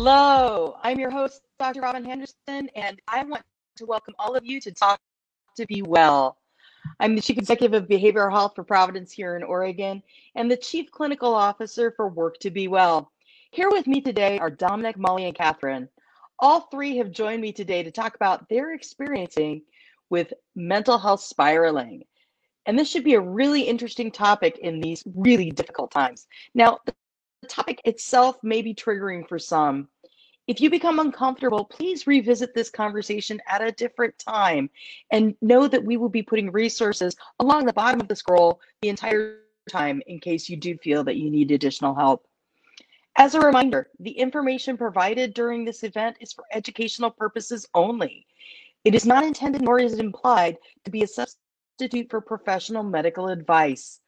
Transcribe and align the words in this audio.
Hello, 0.00 0.76
I'm 0.84 1.00
your 1.00 1.10
host, 1.10 1.42
Dr. 1.58 1.80
Robin 1.80 2.04
Henderson, 2.04 2.70
and 2.76 3.02
I 3.08 3.24
want 3.24 3.42
to 3.78 3.84
welcome 3.84 4.14
all 4.16 4.36
of 4.36 4.46
you 4.46 4.60
to 4.60 4.70
Talk 4.70 5.00
to 5.56 5.66
Be 5.66 5.82
Well. 5.82 6.38
I'm 7.00 7.16
the 7.16 7.20
Chief 7.20 7.36
Executive 7.36 7.74
of 7.74 7.88
Behavioral 7.88 8.30
Health 8.30 8.52
for 8.54 8.62
Providence 8.62 9.10
here 9.10 9.34
in 9.34 9.42
Oregon 9.42 10.00
and 10.36 10.48
the 10.48 10.56
Chief 10.56 10.88
Clinical 10.92 11.34
Officer 11.34 11.92
for 11.96 12.06
Work 12.06 12.38
to 12.38 12.50
Be 12.52 12.68
Well. 12.68 13.10
Here 13.50 13.68
with 13.70 13.88
me 13.88 14.00
today 14.00 14.38
are 14.38 14.50
Dominic, 14.50 14.96
Molly, 14.96 15.24
and 15.24 15.34
Catherine. 15.34 15.88
All 16.38 16.60
three 16.70 16.96
have 16.98 17.10
joined 17.10 17.42
me 17.42 17.50
today 17.52 17.82
to 17.82 17.90
talk 17.90 18.14
about 18.14 18.48
their 18.48 18.74
experiencing 18.74 19.62
with 20.10 20.32
mental 20.54 20.96
health 20.96 21.22
spiraling. 21.22 22.04
And 22.66 22.78
this 22.78 22.88
should 22.88 23.02
be 23.02 23.14
a 23.14 23.20
really 23.20 23.62
interesting 23.62 24.12
topic 24.12 24.58
in 24.58 24.80
these 24.80 25.02
really 25.16 25.50
difficult 25.50 25.90
times. 25.90 26.28
Now, 26.54 26.78
the 27.42 27.48
topic 27.48 27.80
itself 27.84 28.38
may 28.42 28.62
be 28.62 28.74
triggering 28.74 29.28
for 29.28 29.38
some. 29.38 29.88
If 30.46 30.60
you 30.60 30.70
become 30.70 30.98
uncomfortable, 30.98 31.64
please 31.64 32.06
revisit 32.06 32.54
this 32.54 32.70
conversation 32.70 33.40
at 33.46 33.62
a 33.62 33.72
different 33.72 34.18
time 34.18 34.70
and 35.12 35.36
know 35.42 35.68
that 35.68 35.84
we 35.84 35.98
will 35.98 36.08
be 36.08 36.22
putting 36.22 36.50
resources 36.50 37.16
along 37.38 37.66
the 37.66 37.72
bottom 37.72 38.00
of 38.00 38.08
the 38.08 38.16
scroll 38.16 38.60
the 38.80 38.88
entire 38.88 39.40
time 39.68 40.00
in 40.06 40.18
case 40.18 40.48
you 40.48 40.56
do 40.56 40.76
feel 40.78 41.04
that 41.04 41.16
you 41.16 41.30
need 41.30 41.50
additional 41.50 41.94
help. 41.94 42.26
As 43.16 43.34
a 43.34 43.40
reminder, 43.40 43.90
the 44.00 44.12
information 44.12 44.78
provided 44.78 45.34
during 45.34 45.64
this 45.64 45.82
event 45.82 46.16
is 46.20 46.32
for 46.32 46.44
educational 46.52 47.10
purposes 47.10 47.68
only. 47.74 48.26
It 48.84 48.94
is 48.94 49.04
not 49.04 49.24
intended 49.24 49.60
nor 49.60 49.78
is 49.78 49.92
it 49.92 50.00
implied 50.00 50.56
to 50.84 50.90
be 50.90 51.02
a 51.02 51.06
substitute 51.06 52.08
for 52.08 52.22
professional 52.22 52.84
medical 52.84 53.28
advice. 53.28 54.00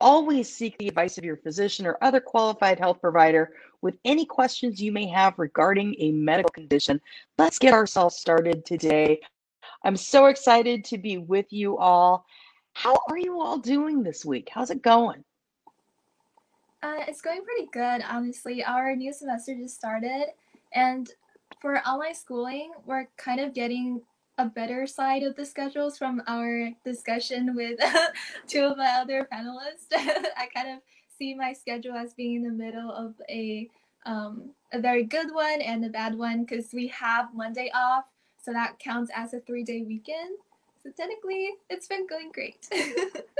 Always 0.00 0.54
seek 0.54 0.78
the 0.78 0.88
advice 0.88 1.18
of 1.18 1.24
your 1.24 1.36
physician 1.36 1.84
or 1.84 1.98
other 2.02 2.20
qualified 2.20 2.78
health 2.78 3.00
provider 3.00 3.52
with 3.82 3.96
any 4.04 4.24
questions 4.24 4.80
you 4.80 4.92
may 4.92 5.08
have 5.08 5.34
regarding 5.38 5.96
a 5.98 6.12
medical 6.12 6.50
condition. 6.50 7.00
Let's 7.36 7.58
get 7.58 7.74
ourselves 7.74 8.16
started 8.16 8.64
today. 8.64 9.20
I'm 9.84 9.96
so 9.96 10.26
excited 10.26 10.84
to 10.86 10.98
be 10.98 11.18
with 11.18 11.52
you 11.52 11.78
all. 11.78 12.24
How 12.74 12.96
are 13.08 13.18
you 13.18 13.40
all 13.40 13.58
doing 13.58 14.04
this 14.04 14.24
week? 14.24 14.48
How's 14.52 14.70
it 14.70 14.82
going? 14.82 15.24
Uh, 16.80 17.00
it's 17.08 17.20
going 17.20 17.42
pretty 17.44 17.68
good, 17.72 18.04
honestly. 18.08 18.62
Our 18.62 18.94
new 18.94 19.12
semester 19.12 19.56
just 19.56 19.74
started, 19.74 20.26
and 20.72 21.10
for 21.60 21.78
online 21.80 22.14
schooling, 22.14 22.70
we're 22.86 23.08
kind 23.16 23.40
of 23.40 23.52
getting 23.52 24.02
a 24.38 24.46
better 24.46 24.86
side 24.86 25.24
of 25.24 25.36
the 25.36 25.44
schedules 25.44 25.98
from 25.98 26.22
our 26.26 26.70
discussion 26.84 27.54
with 27.54 27.78
two 28.46 28.62
of 28.64 28.78
my 28.78 28.90
other 29.00 29.28
panelists. 29.32 29.86
I 29.92 30.48
kind 30.54 30.70
of 30.70 30.78
see 31.18 31.34
my 31.34 31.52
schedule 31.52 31.94
as 31.94 32.14
being 32.14 32.36
in 32.36 32.42
the 32.44 32.50
middle 32.64 32.90
of 32.90 33.14
a 33.28 33.68
um, 34.06 34.50
a 34.72 34.80
very 34.80 35.02
good 35.02 35.34
one 35.34 35.60
and 35.60 35.84
a 35.84 35.88
bad 35.88 36.16
one 36.16 36.44
because 36.44 36.72
we 36.72 36.86
have 36.88 37.34
Monday 37.34 37.70
off, 37.74 38.04
so 38.40 38.52
that 38.52 38.78
counts 38.78 39.10
as 39.14 39.34
a 39.34 39.40
three 39.40 39.64
day 39.64 39.82
weekend. 39.82 40.38
So 40.82 40.90
technically, 40.96 41.50
it's 41.68 41.88
been 41.88 42.06
going 42.06 42.30
great. 42.32 42.68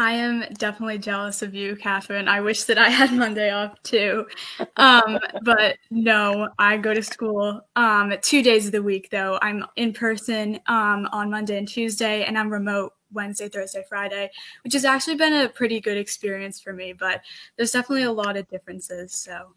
I 0.00 0.12
am 0.12 0.46
definitely 0.54 0.96
jealous 0.96 1.42
of 1.42 1.54
you, 1.54 1.76
Catherine. 1.76 2.26
I 2.26 2.40
wish 2.40 2.64
that 2.64 2.78
I 2.78 2.88
had 2.88 3.12
Monday 3.12 3.50
off 3.50 3.74
too. 3.82 4.26
Um, 4.76 5.18
but 5.42 5.76
no, 5.90 6.48
I 6.58 6.78
go 6.78 6.94
to 6.94 7.02
school 7.02 7.60
um, 7.76 8.14
two 8.22 8.42
days 8.42 8.64
of 8.64 8.72
the 8.72 8.82
week, 8.82 9.10
though. 9.10 9.38
I'm 9.42 9.62
in 9.76 9.92
person 9.92 10.58
um, 10.68 11.06
on 11.12 11.30
Monday 11.30 11.58
and 11.58 11.68
Tuesday, 11.68 12.24
and 12.24 12.38
I'm 12.38 12.48
remote 12.48 12.94
Wednesday, 13.12 13.50
Thursday, 13.50 13.84
Friday, 13.90 14.30
which 14.64 14.72
has 14.72 14.86
actually 14.86 15.16
been 15.16 15.34
a 15.34 15.50
pretty 15.50 15.80
good 15.80 15.98
experience 15.98 16.58
for 16.58 16.72
me. 16.72 16.94
But 16.94 17.20
there's 17.58 17.72
definitely 17.72 18.04
a 18.04 18.12
lot 18.12 18.38
of 18.38 18.48
differences. 18.48 19.12
So 19.12 19.54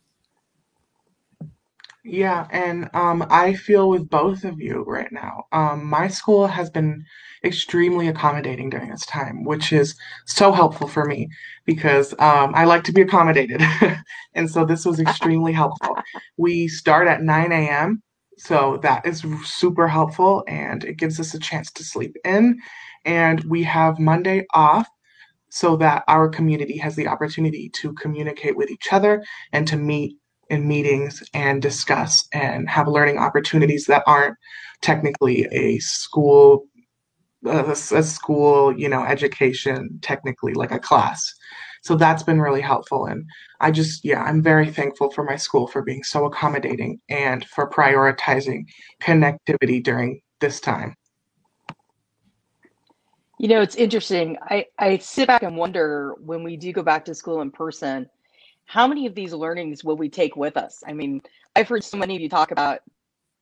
yeah, 2.04 2.48
and 2.52 2.90
um, 2.94 3.26
I 3.30 3.54
feel 3.54 3.90
with 3.90 4.10
both 4.10 4.44
of 4.44 4.60
you 4.60 4.84
right 4.86 5.12
now. 5.12 5.46
Um, 5.54 5.86
my 5.86 6.10
school 6.10 6.48
has 6.48 6.70
been 6.70 7.06
extremely 7.46 8.10
accommodating 8.10 8.70
during 8.70 8.90
this 8.90 9.06
time, 9.06 9.46
which 9.46 9.72
is 9.72 9.96
so 10.26 10.52
helpful 10.52 10.88
for 10.88 11.06
me 11.06 11.30
because 11.66 12.14
um, 12.20 12.54
I 12.56 12.66
like 12.66 12.84
to 12.86 12.92
be 12.92 13.02
accommodated. 13.02 13.62
and 14.34 14.50
so 14.50 14.66
this 14.66 14.86
was 14.86 15.00
extremely 15.00 15.54
helpful. 15.54 15.96
We 16.36 16.68
start 16.68 17.08
at 17.08 17.22
9 17.22 17.52
a.m., 17.52 18.02
so 18.38 18.80
that 18.82 19.06
is 19.06 19.24
super 19.46 19.88
helpful 19.88 20.44
and 20.48 20.84
it 20.84 20.98
gives 20.98 21.20
us 21.20 21.34
a 21.34 21.40
chance 21.40 21.72
to 21.72 21.84
sleep 21.84 22.16
in. 22.26 22.58
And 23.06 23.44
we 23.46 23.64
have 23.64 24.00
Monday 24.00 24.46
off 24.54 24.88
so 25.50 25.78
that 25.78 26.04
our 26.08 26.28
community 26.30 26.78
has 26.78 26.96
the 26.96 27.08
opportunity 27.08 27.70
to 27.76 27.94
communicate 27.94 28.58
with 28.58 28.72
each 28.72 28.92
other 28.92 29.24
and 29.52 29.68
to 29.68 29.78
meet 29.78 30.18
in 30.50 30.68
meetings 30.68 31.24
and 31.34 31.62
discuss 31.62 32.28
and 32.34 32.70
have 32.70 32.88
learning 32.88 33.18
opportunities 33.18 33.86
that 33.86 34.04
aren't 34.06 34.36
technically 34.82 35.48
a 35.52 35.80
school 35.80 36.66
a, 37.46 37.76
school 37.76 38.78
you 38.78 38.88
know 38.88 39.04
education 39.04 40.00
technically 40.02 40.54
like 40.54 40.72
a 40.72 40.80
class. 40.80 41.34
So 41.82 41.96
that's 41.96 42.24
been 42.24 42.40
really 42.40 42.62
helpful 42.62 43.08
and 43.08 43.26
i 43.60 43.70
just 43.70 44.06
yeah 44.06 44.24
i'm 44.24 44.42
very 44.42 44.72
thankful 44.72 45.12
for 45.12 45.24
my 45.26 45.36
school 45.36 45.68
for 45.68 45.82
being 45.82 46.02
so 46.04 46.24
accommodating 46.24 47.02
and 47.10 47.46
for 47.46 47.70
prioritizing 47.70 48.64
connectivity 49.02 49.84
during 49.84 50.22
this 50.40 50.62
time. 50.62 50.96
You 53.40 53.50
know 53.50 53.62
it's 53.62 53.76
interesting. 53.76 54.38
I 54.50 54.66
i 54.80 54.98
sit 55.00 55.28
back 55.28 55.44
and 55.44 55.58
wonder 55.58 56.16
when 56.20 56.44
we 56.44 56.56
do 56.56 56.72
go 56.72 56.84
back 56.84 57.04
to 57.06 57.16
school 57.16 57.42
in 57.42 57.52
person 57.52 58.10
how 58.66 58.88
many 58.88 59.06
of 59.06 59.16
these 59.16 59.34
learnings 59.34 59.84
will 59.84 59.98
we 59.98 60.10
take 60.10 60.36
with 60.36 60.58
us? 60.58 60.84
I 60.88 60.94
mean, 60.94 61.22
I've 61.56 61.68
heard 61.68 61.84
so 61.84 61.98
many 61.98 62.16
of 62.16 62.22
you 62.22 62.30
talk 62.30 62.52
about 62.52 62.80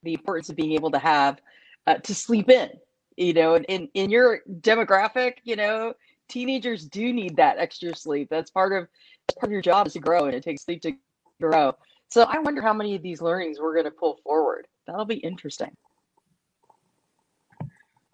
the 0.04 0.14
importance 0.14 0.50
of 0.50 0.56
being 0.56 0.74
able 0.74 0.92
to 0.92 1.00
have 1.00 1.40
uh, 1.88 1.96
to 1.96 2.16
sleep 2.16 2.50
in. 2.50 2.70
You 3.18 3.34
know, 3.34 3.56
in 3.56 3.88
in 3.94 4.10
your 4.10 4.42
demographic, 4.62 5.34
you 5.44 5.56
know, 5.56 5.94
teenagers 6.30 6.86
do 6.86 7.14
need 7.14 7.36
that 7.36 7.58
extra 7.60 7.96
sleep. 7.96 8.30
That's 8.30 8.50
part 8.50 8.74
of 8.74 8.88
that's 9.28 9.38
part 9.38 9.50
of 9.50 9.52
your 9.52 9.62
job 9.62 9.88
is 9.88 9.94
to 9.94 10.00
grow, 10.00 10.26
and 10.26 10.34
it 10.34 10.44
takes 10.44 10.64
sleep 10.64 10.82
to 10.84 10.94
grow. 11.40 11.76
So 12.08 12.24
I 12.24 12.40
wonder 12.40 12.62
how 12.62 12.74
many 12.74 12.96
of 12.96 13.02
these 13.02 13.22
learnings 13.22 13.60
we're 13.60 13.74
going 13.74 13.86
to 13.86 13.92
pull 13.92 14.20
forward. 14.24 14.68
That'll 14.88 15.06
be 15.06 15.18
interesting. 15.18 15.76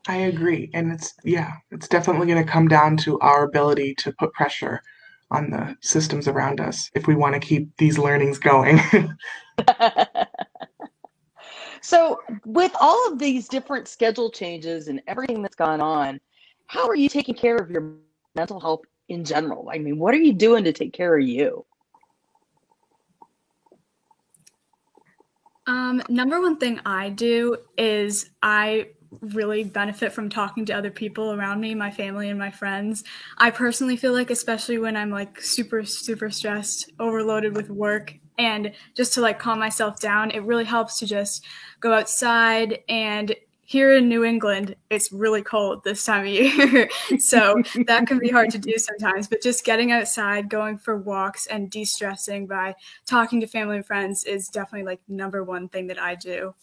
I 0.07 0.17
agree, 0.17 0.69
and 0.73 0.91
it's 0.91 1.13
yeah, 1.23 1.53
it's 1.71 1.87
definitely 1.87 2.27
going 2.27 2.43
to 2.43 2.51
come 2.51 2.67
down 2.67 2.97
to 2.97 3.19
our 3.19 3.43
ability 3.43 3.95
to 3.95 4.13
put 4.13 4.33
pressure 4.33 4.81
on 5.31 5.49
the 5.49 5.75
systems 5.81 6.27
around 6.27 6.61
us 6.61 6.89
if 6.93 7.07
we 7.07 7.15
want 7.15 7.33
to 7.33 7.39
keep 7.39 7.75
these 7.77 7.97
learnings 7.97 8.37
going. 8.39 8.79
so, 11.81 12.19
with 12.45 12.71
all 12.79 13.11
of 13.11 13.19
these 13.19 13.47
different 13.47 13.87
schedule 13.87 14.29
changes 14.31 14.87
and 14.87 15.01
everything 15.07 15.41
that's 15.41 15.55
gone 15.55 15.81
on, 15.81 16.19
how 16.67 16.87
are 16.87 16.95
you 16.95 17.09
taking 17.09 17.35
care 17.35 17.55
of 17.55 17.69
your 17.71 17.95
mental 18.35 18.59
health 18.59 18.81
in 19.09 19.23
general? 19.23 19.69
I 19.71 19.79
mean, 19.79 19.97
what 19.97 20.13
are 20.13 20.19
you 20.19 20.33
doing 20.33 20.63
to 20.65 20.73
take 20.73 20.93
care 20.93 21.17
of 21.17 21.25
you? 21.25 21.65
Um, 25.65 26.01
number 26.07 26.39
one 26.39 26.57
thing 26.57 26.79
I 26.85 27.09
do 27.09 27.57
is 27.77 28.29
I 28.41 28.89
really 29.21 29.63
benefit 29.63 30.11
from 30.11 30.29
talking 30.29 30.65
to 30.65 30.73
other 30.73 30.91
people 30.91 31.33
around 31.33 31.61
me, 31.61 31.75
my 31.75 31.91
family 31.91 32.29
and 32.29 32.39
my 32.39 32.51
friends. 32.51 33.03
I 33.37 33.51
personally 33.51 33.97
feel 33.97 34.13
like, 34.13 34.29
especially 34.29 34.77
when 34.77 34.97
I'm 34.97 35.11
like 35.11 35.41
super, 35.41 35.83
super 35.83 36.29
stressed, 36.29 36.91
overloaded 36.99 37.55
with 37.55 37.69
work, 37.69 38.13
and 38.37 38.71
just 38.95 39.13
to 39.13 39.21
like 39.21 39.39
calm 39.39 39.59
myself 39.59 39.99
down, 39.99 40.31
it 40.31 40.43
really 40.43 40.65
helps 40.65 40.99
to 40.99 41.05
just 41.05 41.45
go 41.79 41.93
outside. 41.93 42.79
And 42.87 43.35
here 43.67 43.97
in 43.97 44.07
New 44.07 44.23
England, 44.23 44.75
it's 44.89 45.11
really 45.11 45.41
cold 45.41 45.83
this 45.83 46.05
time 46.05 46.21
of 46.21 46.27
year. 46.27 46.89
so 47.19 47.61
that 47.85 48.07
can 48.07 48.17
be 48.17 48.29
hard 48.29 48.49
to 48.51 48.57
do 48.57 48.73
sometimes. 48.77 49.27
But 49.27 49.41
just 49.41 49.65
getting 49.65 49.91
outside, 49.91 50.49
going 50.49 50.77
for 50.77 50.97
walks, 50.97 51.47
and 51.47 51.69
de 51.69 51.83
stressing 51.83 52.47
by 52.47 52.75
talking 53.05 53.41
to 53.41 53.47
family 53.47 53.75
and 53.75 53.85
friends 53.85 54.23
is 54.23 54.47
definitely 54.47 54.85
like 54.85 55.01
number 55.07 55.43
one 55.43 55.67
thing 55.67 55.87
that 55.87 56.01
I 56.01 56.15
do. 56.15 56.53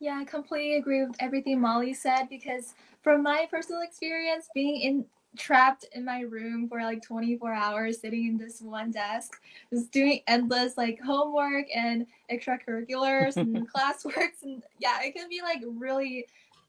Yeah, 0.00 0.18
I 0.18 0.24
completely 0.24 0.76
agree 0.76 1.04
with 1.04 1.14
everything 1.20 1.60
Molly 1.60 1.92
said 1.92 2.28
because 2.30 2.74
from 3.02 3.22
my 3.22 3.46
personal 3.50 3.82
experience, 3.82 4.48
being 4.54 4.80
in 4.80 5.04
trapped 5.36 5.84
in 5.92 6.04
my 6.04 6.20
room 6.22 6.68
for 6.68 6.80
like 6.82 7.02
24 7.02 7.52
hours 7.52 8.00
sitting 8.00 8.26
in 8.26 8.36
this 8.36 8.60
one 8.60 8.90
desk 8.90 9.40
just 9.72 9.92
doing 9.92 10.20
endless 10.26 10.76
like 10.76 10.98
homework 11.04 11.66
and 11.72 12.04
extracurriculars 12.32 13.36
and 13.36 13.72
classworks 13.72 14.42
and 14.42 14.64
yeah 14.80 14.98
it 15.02 15.14
can 15.14 15.28
be 15.28 15.40
like 15.40 15.60
really 15.64 16.26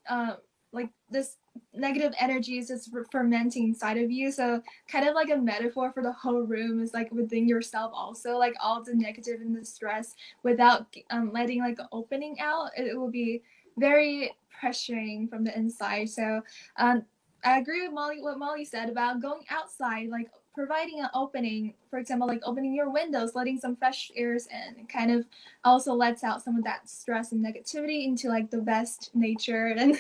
um 0.10 0.36
like 0.74 0.89
this 1.10 1.38
negative 1.74 2.13
energy 2.19 2.57
is 2.57 2.68
just 2.68 2.92
fermenting 3.12 3.69
inside 3.69 3.98
of 3.98 4.12
you. 4.12 4.31
So 4.31 4.62
kind 4.88 5.07
of 5.07 5.15
like 5.15 5.30
a 5.30 5.38
metaphor 5.38 5.92
for 5.92 6.03
the 6.03 6.12
whole 6.12 6.44
room 6.44 6.81
is 6.81 6.94
like 6.94 7.12
within 7.12 7.48
yourself 7.48 7.92
also, 7.94 8.38
like 8.38 8.53
all 8.62 8.83
the 8.83 8.94
negative 8.94 9.42
and 9.42 9.56
the 9.56 9.65
stress 9.65 10.15
without 10.44 10.88
um, 11.09 11.31
letting 11.31 11.59
like 11.59 11.80
opening 11.92 12.39
out, 12.39 12.71
it, 12.77 12.88
it 12.88 12.98
will 12.98 13.12
be 13.12 13.42
very 13.77 14.31
pressuring 14.62 15.30
from 15.30 15.44
the 15.44 15.56
inside. 15.57 16.09
So 16.09 16.42
um, 16.77 17.03
I 17.44 17.57
agree 17.57 17.83
with 17.83 17.94
Molly 17.94 18.21
what 18.21 18.38
Molly 18.38 18.65
said 18.65 18.89
about 18.89 19.21
going 19.21 19.44
outside, 19.50 20.09
like 20.09 20.30
providing 20.53 21.00
an 21.00 21.09
opening, 21.13 21.74
for 21.89 22.00
example, 22.00 22.27
like 22.27 22.42
opening 22.44 22.74
your 22.74 22.89
windows, 22.89 23.36
letting 23.36 23.59
some 23.59 23.75
fresh 23.75 24.12
airs 24.15 24.48
in, 24.48 24.86
kind 24.86 25.12
of 25.12 25.25
also 25.63 25.94
lets 25.94 26.24
out 26.24 26.44
some 26.44 26.57
of 26.57 26.63
that 26.63 26.89
stress 26.89 27.31
and 27.31 27.44
negativity 27.44 28.06
into 28.06 28.27
like 28.27 28.50
the 28.50 28.62
best 28.62 29.12
nature. 29.13 29.75
And 29.77 29.98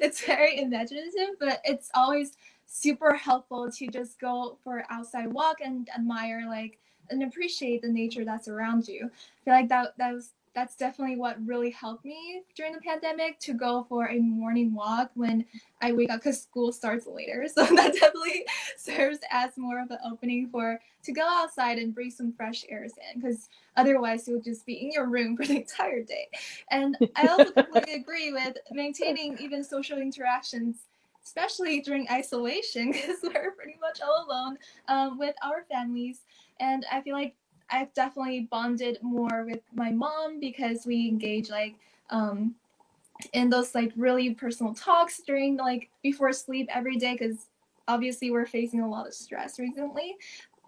it's 0.00 0.24
very 0.24 0.60
imaginative, 0.60 1.36
but 1.38 1.60
it's 1.64 1.90
always 1.94 2.36
super 2.66 3.14
helpful 3.14 3.70
to 3.70 3.86
just 3.88 4.18
go 4.18 4.58
for 4.64 4.84
outside 4.90 5.32
walk 5.32 5.58
and 5.60 5.88
admire 5.94 6.46
like 6.48 6.78
and 7.10 7.22
appreciate 7.22 7.82
the 7.82 7.88
nature 7.88 8.24
that's 8.24 8.48
around 8.48 8.88
you. 8.88 9.06
I 9.06 9.44
feel 9.44 9.54
like 9.54 9.68
that 9.68 9.96
that 9.98 10.14
was 10.14 10.30
that's 10.54 10.74
definitely 10.74 11.16
what 11.16 11.36
really 11.46 11.70
helped 11.70 12.04
me 12.04 12.42
during 12.56 12.72
the 12.72 12.80
pandemic 12.80 13.38
to 13.38 13.54
go 13.54 13.86
for 13.88 14.08
a 14.08 14.18
morning 14.18 14.74
walk 14.74 15.10
when 15.14 15.44
I 15.80 15.92
wake 15.92 16.10
up 16.10 16.20
because 16.20 16.42
school 16.42 16.72
starts 16.72 17.06
later. 17.06 17.46
So 17.54 17.64
that 17.64 17.94
definitely 17.94 18.46
serves 18.76 19.18
as 19.30 19.56
more 19.56 19.80
of 19.80 19.90
an 19.90 19.98
opening 20.04 20.48
for 20.48 20.80
to 21.04 21.12
go 21.12 21.26
outside 21.26 21.78
and 21.78 21.94
breathe 21.94 22.12
some 22.12 22.32
fresh 22.32 22.64
airs 22.68 22.92
in 23.12 23.20
because 23.20 23.48
otherwise 23.76 24.26
you'll 24.26 24.40
just 24.40 24.66
be 24.66 24.74
in 24.74 24.90
your 24.92 25.06
room 25.06 25.36
for 25.36 25.46
the 25.46 25.56
entire 25.56 26.02
day. 26.02 26.28
And 26.70 26.96
I 27.16 27.26
also 27.26 27.52
completely 27.52 27.94
agree 27.94 28.32
with 28.32 28.56
maintaining 28.72 29.38
even 29.38 29.62
social 29.62 29.98
interactions 29.98 30.86
especially 31.24 31.80
during 31.80 32.08
isolation 32.10 32.92
because 32.92 33.18
we're 33.22 33.52
pretty 33.52 33.76
much 33.80 34.00
all 34.00 34.26
alone 34.26 34.58
um, 34.88 35.18
with 35.18 35.34
our 35.44 35.64
families. 35.70 36.22
And 36.60 36.84
I 36.92 37.00
feel 37.00 37.14
like 37.14 37.34
I've 37.70 37.92
definitely 37.94 38.48
bonded 38.50 38.98
more 39.02 39.44
with 39.44 39.60
my 39.74 39.90
mom 39.90 40.40
because 40.40 40.86
we 40.86 41.08
engage 41.08 41.50
like 41.50 41.76
um, 42.10 42.54
in 43.32 43.50
those 43.50 43.74
like 43.74 43.92
really 43.96 44.34
personal 44.34 44.74
talks 44.74 45.20
during 45.26 45.56
like 45.56 45.88
before 46.02 46.32
sleep 46.32 46.68
every 46.72 46.96
day 46.96 47.16
because 47.18 47.46
obviously 47.88 48.30
we're 48.30 48.46
facing 48.46 48.80
a 48.80 48.88
lot 48.88 49.06
of 49.06 49.14
stress 49.14 49.58
recently. 49.58 50.16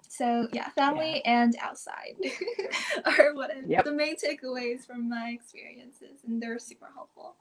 So 0.09 0.47
yeah, 0.53 0.69
family 0.71 1.23
yeah. 1.25 1.43
and 1.43 1.57
outside 1.61 2.17
are 3.07 3.35
what 3.35 3.51
yep. 3.67 3.85
the 3.85 3.93
main 3.93 4.15
takeaways 4.17 4.87
from 4.87 5.09
my 5.09 5.31
experiences, 5.31 6.21
and 6.27 6.43
they're 6.43 6.59
super 6.59 6.89
helpful. 6.95 7.35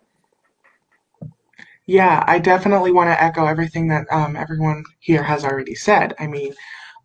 Yeah, 1.85 2.23
I 2.27 2.39
definitely 2.39 2.93
want 2.93 3.09
to 3.09 3.21
echo 3.21 3.45
everything 3.45 3.89
that 3.89 4.05
um, 4.09 4.37
everyone 4.37 4.85
here 4.99 5.21
has 5.21 5.43
already 5.43 5.75
said. 5.75 6.13
I 6.17 6.27
mean, 6.27 6.53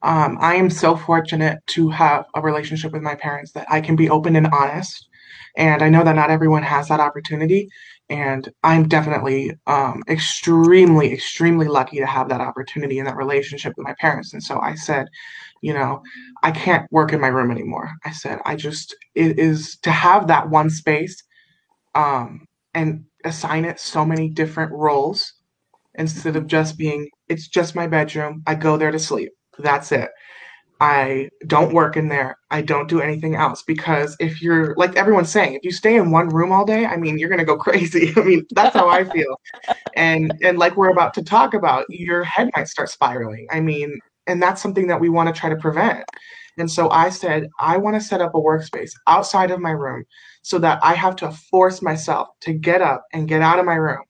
um, 0.03 0.39
I 0.41 0.55
am 0.57 0.71
so 0.71 0.97
fortunate 0.97 1.59
to 1.69 1.89
have 1.91 2.27
a 2.35 2.41
relationship 2.41 2.93
with 2.93 3.03
my 3.03 3.15
parents 3.15 3.53
that 3.53 3.67
I 3.71 3.81
can 3.81 3.97
be 3.97 4.11
open 4.11 4.37
and 4.37 4.47
honest. 4.49 5.09
And 5.57 5.83
I 5.83 5.89
know 5.89 6.05
that 6.05 6.17
not 6.17 6.31
everyone 6.31 6.63
has 6.63 6.89
that 6.89 7.01
opportunity. 7.01 7.69
And 8.09 8.49
I'm 8.63 8.89
definitely 8.89 9.53
um, 9.67 10.03
extremely, 10.09 11.13
extremely 11.13 11.67
lucky 11.67 11.99
to 11.99 12.07
have 12.07 12.29
that 12.29 12.41
opportunity 12.41 12.99
and 12.99 13.09
that 13.09 13.17
relationship 13.17 13.73
with 13.77 13.87
my 13.87 13.95
parents. 14.01 14.33
And 14.33 14.43
so 14.43 14.61
I 14.61 14.75
said, 14.75 15.09
you 15.63 15.73
know, 15.73 16.03
I 16.43 16.53
can't 16.53 16.87
work 16.93 17.13
in 17.13 17.21
my 17.21 17.29
room 17.29 17.51
anymore. 17.51 17.91
I 18.05 18.13
said, 18.13 18.39
I 18.45 18.55
just, 18.55 18.95
it 19.15 19.39
is 19.39 19.79
to 19.83 19.91
have 19.91 20.29
that 20.29 20.51
one 20.51 20.71
space 20.71 21.21
um, 21.95 22.47
and 22.75 23.05
assign 23.25 23.65
it 23.65 23.81
so 23.81 24.05
many 24.05 24.29
different 24.29 24.73
roles 24.73 25.33
instead 25.95 26.37
of 26.37 26.47
just 26.47 26.79
being, 26.79 27.09
it's 27.29 27.49
just 27.49 27.75
my 27.75 27.87
bedroom. 27.89 28.43
I 28.47 28.55
go 28.55 28.77
there 28.77 28.93
to 28.93 28.99
sleep 28.99 29.33
that's 29.59 29.93
it. 29.93 30.11
I 30.81 31.31
don't 31.47 31.73
work 31.73 31.97
in 31.97 32.09
there. 32.09 32.37
I 32.51 32.61
don't 32.61 32.89
do 32.89 33.01
anything 33.01 33.35
else 33.35 33.63
because 33.63 34.15
if 34.21 34.43
you're 34.43 34.75
like 34.77 34.95
everyone's 34.97 35.31
saying, 35.31 35.55
if 35.55 35.65
you 35.65 35.73
stay 35.73 35.97
in 35.97 36.11
one 36.11 36.29
room 36.29 36.53
all 36.53 36.67
day, 36.67 36.85
I 36.85 36.97
mean, 36.97 37.19
you're 37.19 37.31
gonna 37.31 37.45
go 37.45 37.57
crazy. 37.67 38.13
I 38.17 38.23
mean, 38.23 38.47
that's 38.51 38.77
how 38.77 38.89
I 38.89 39.05
feel. 39.05 39.41
and 39.95 40.33
and 40.43 40.59
like 40.59 40.77
we're 40.77 40.91
about 40.91 41.15
to 41.15 41.23
talk 41.25 41.55
about, 41.55 41.87
your 41.89 42.25
head 42.25 42.51
might 42.55 42.69
start 42.69 42.91
spiraling. 42.91 43.47
I 43.51 43.61
mean, 43.61 43.99
and 44.27 44.43
that's 44.43 44.61
something 44.61 44.87
that 44.89 45.01
we 45.01 45.09
want 45.09 45.35
to 45.35 45.39
try 45.39 45.49
to 45.49 45.57
prevent. 45.57 46.05
And 46.59 46.71
so 46.71 46.91
I 46.91 47.11
said, 47.11 47.49
I 47.61 47.77
want 47.77 47.97
to 47.97 48.01
set 48.01 48.23
up 48.23 48.35
a 48.35 48.39
workspace 48.39 48.91
outside 49.07 49.51
of 49.51 49.61
my 49.61 49.73
room 49.73 50.05
so 50.43 50.59
that 50.59 50.79
I 50.83 50.95
have 50.95 51.17
to 51.17 51.31
force 51.31 51.83
myself 51.83 52.29
to 52.43 52.53
get 52.53 52.81
up 52.81 53.05
and 53.13 53.29
get 53.29 53.43
out 53.43 53.59
of 53.59 53.67
my 53.67 53.75
room 53.75 54.03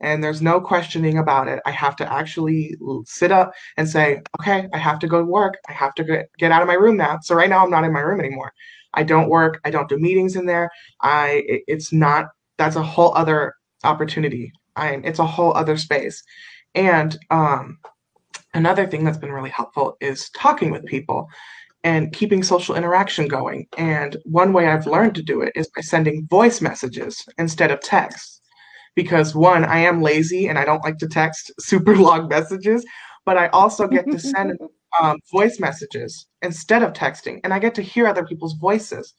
and 0.00 0.22
there's 0.22 0.40
no 0.40 0.60
questioning 0.60 1.18
about 1.18 1.48
it. 1.48 1.60
I 1.66 1.70
have 1.72 1.96
to 1.96 2.12
actually 2.12 2.76
sit 3.04 3.32
up 3.32 3.52
and 3.76 3.88
say, 3.88 4.20
okay, 4.40 4.68
I 4.72 4.78
have 4.78 4.98
to 5.00 5.08
go 5.08 5.18
to 5.18 5.24
work. 5.24 5.54
I 5.68 5.72
have 5.72 5.94
to 5.94 6.04
get, 6.38 6.52
out 6.52 6.62
of 6.62 6.68
my 6.68 6.74
room 6.74 6.96
now. 6.96 7.18
So 7.22 7.34
right 7.34 7.50
now 7.50 7.64
I'm 7.64 7.70
not 7.70 7.84
in 7.84 7.92
my 7.92 8.00
room 8.00 8.20
anymore. 8.20 8.52
I 8.94 9.02
don't 9.02 9.28
work. 9.28 9.60
I 9.64 9.70
don't 9.70 9.88
do 9.88 9.98
meetings 9.98 10.36
in 10.36 10.46
there. 10.46 10.70
I 11.02 11.44
it, 11.46 11.62
it's 11.66 11.92
not 11.92 12.26
that's 12.56 12.76
a 12.76 12.82
whole 12.82 13.14
other 13.14 13.54
opportunity. 13.84 14.50
I 14.76 15.00
it's 15.04 15.18
a 15.18 15.26
whole 15.26 15.54
other 15.54 15.76
space. 15.76 16.22
And 16.74 17.18
um, 17.30 17.78
another 18.54 18.86
thing 18.86 19.04
that's 19.04 19.18
been 19.18 19.32
really 19.32 19.50
helpful 19.50 19.96
is 20.00 20.30
talking 20.30 20.70
with 20.70 20.86
people 20.86 21.28
and 21.84 22.12
keeping 22.12 22.42
social 22.42 22.74
interaction 22.74 23.28
going. 23.28 23.66
And 23.76 24.16
one 24.24 24.52
way 24.52 24.68
I've 24.68 24.86
learned 24.86 25.14
to 25.16 25.22
do 25.22 25.42
it 25.42 25.52
is 25.54 25.70
by 25.74 25.82
sending 25.82 26.26
voice 26.26 26.60
messages 26.60 27.24
instead 27.36 27.70
of 27.70 27.80
text 27.80 28.37
because 28.98 29.32
one, 29.32 29.64
I 29.64 29.78
am 29.78 30.02
lazy 30.02 30.48
and 30.48 30.58
I 30.58 30.64
don't 30.64 30.82
like 30.82 30.98
to 30.98 31.06
text 31.06 31.52
super 31.60 31.94
long 31.94 32.26
messages, 32.26 32.84
but 33.24 33.38
I 33.38 33.46
also 33.50 33.86
get 33.86 34.10
to 34.10 34.18
send 34.34 34.58
um, 35.00 35.20
voice 35.30 35.60
messages 35.60 36.26
instead 36.42 36.82
of 36.82 36.94
texting, 36.94 37.38
and 37.44 37.54
I 37.54 37.60
get 37.60 37.76
to 37.76 37.82
hear 37.82 38.08
other 38.08 38.26
people's 38.26 38.54
voices, 38.54 39.14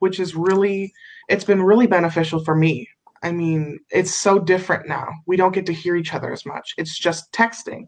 which 0.00 0.18
is 0.18 0.34
really, 0.34 0.92
it's 1.28 1.44
been 1.44 1.62
really 1.62 1.86
beneficial 1.86 2.44
for 2.44 2.56
me. 2.56 2.88
I 3.22 3.30
mean, 3.30 3.78
it's 3.90 4.12
so 4.12 4.40
different 4.40 4.88
now. 4.88 5.06
We 5.28 5.36
don't 5.36 5.54
get 5.54 5.66
to 5.66 5.72
hear 5.72 5.94
each 5.94 6.12
other 6.12 6.32
as 6.32 6.44
much. 6.44 6.74
It's 6.76 6.98
just 6.98 7.30
texting. 7.32 7.84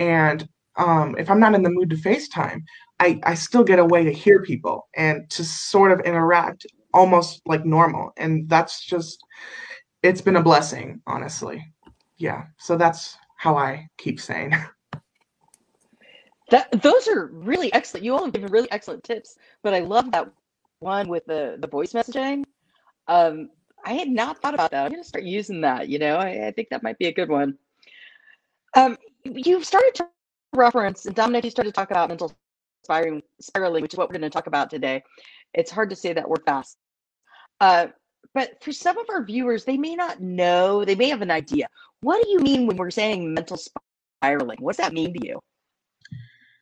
And 0.00 0.48
um, 0.74 1.14
if 1.16 1.30
I'm 1.30 1.38
not 1.38 1.54
in 1.54 1.62
the 1.62 1.70
mood 1.70 1.90
to 1.90 1.96
FaceTime, 1.96 2.58
I, 2.98 3.20
I 3.22 3.34
still 3.34 3.62
get 3.62 3.78
a 3.78 3.84
way 3.84 4.02
to 4.02 4.12
hear 4.12 4.42
people 4.42 4.88
and 4.96 5.30
to 5.30 5.44
sort 5.44 5.92
of 5.92 6.00
interact 6.00 6.66
almost 6.92 7.40
like 7.46 7.64
normal. 7.64 8.10
And 8.16 8.48
that's 8.48 8.84
just, 8.84 9.22
it's 10.02 10.20
been 10.20 10.36
a 10.36 10.42
blessing, 10.42 11.00
honestly. 11.06 11.64
Yeah. 12.16 12.44
So 12.58 12.76
that's 12.76 13.16
how 13.36 13.56
I 13.56 13.88
keep 13.98 14.20
saying. 14.20 14.54
That 16.50 16.82
those 16.82 17.08
are 17.08 17.28
really 17.32 17.72
excellent. 17.72 18.04
You 18.04 18.14
all 18.14 18.30
give 18.30 18.52
really 18.52 18.70
excellent 18.70 19.04
tips, 19.04 19.38
but 19.62 19.72
I 19.72 19.78
love 19.78 20.12
that 20.12 20.30
one 20.80 21.08
with 21.08 21.24
the 21.24 21.56
the 21.58 21.66
voice 21.66 21.94
messaging. 21.94 22.44
Um, 23.08 23.48
I 23.86 23.94
had 23.94 24.08
not 24.08 24.42
thought 24.42 24.52
about 24.52 24.70
that. 24.72 24.84
I'm 24.84 24.90
gonna 24.90 25.02
start 25.02 25.24
using 25.24 25.62
that. 25.62 25.88
You 25.88 25.98
know, 25.98 26.16
I, 26.16 26.48
I 26.48 26.50
think 26.50 26.68
that 26.68 26.82
might 26.82 26.98
be 26.98 27.06
a 27.06 27.12
good 27.12 27.30
one. 27.30 27.56
Um, 28.76 28.98
you've 29.24 29.64
started 29.64 29.94
to 29.94 30.08
reference, 30.54 31.06
and 31.06 31.14
Dominic, 31.14 31.44
you 31.44 31.50
started 31.50 31.70
to 31.70 31.74
talk 31.74 31.90
about 31.90 32.08
mental 32.08 32.32
spiraling, 32.84 33.22
spiraling, 33.40 33.82
which 33.82 33.94
is 33.94 33.98
what 33.98 34.08
we're 34.08 34.18
going 34.18 34.22
to 34.22 34.30
talk 34.30 34.46
about 34.46 34.70
today. 34.70 35.02
It's 35.54 35.70
hard 35.70 35.90
to 35.90 35.96
say 35.96 36.12
that 36.12 36.28
word 36.28 36.42
fast. 36.44 36.76
Uh, 37.60 37.88
but 38.34 38.62
for 38.62 38.72
some 38.72 38.98
of 38.98 39.06
our 39.10 39.22
viewers, 39.24 39.64
they 39.64 39.76
may 39.76 39.94
not 39.94 40.20
know, 40.20 40.84
they 40.84 40.94
may 40.94 41.08
have 41.08 41.22
an 41.22 41.30
idea. 41.30 41.66
What 42.00 42.22
do 42.22 42.30
you 42.30 42.40
mean 42.40 42.66
when 42.66 42.76
we're 42.76 42.90
saying 42.90 43.32
mental 43.32 43.58
spiraling? 44.22 44.58
What 44.60 44.76
does 44.76 44.84
that 44.84 44.92
mean 44.92 45.12
to 45.12 45.26
you? 45.26 45.40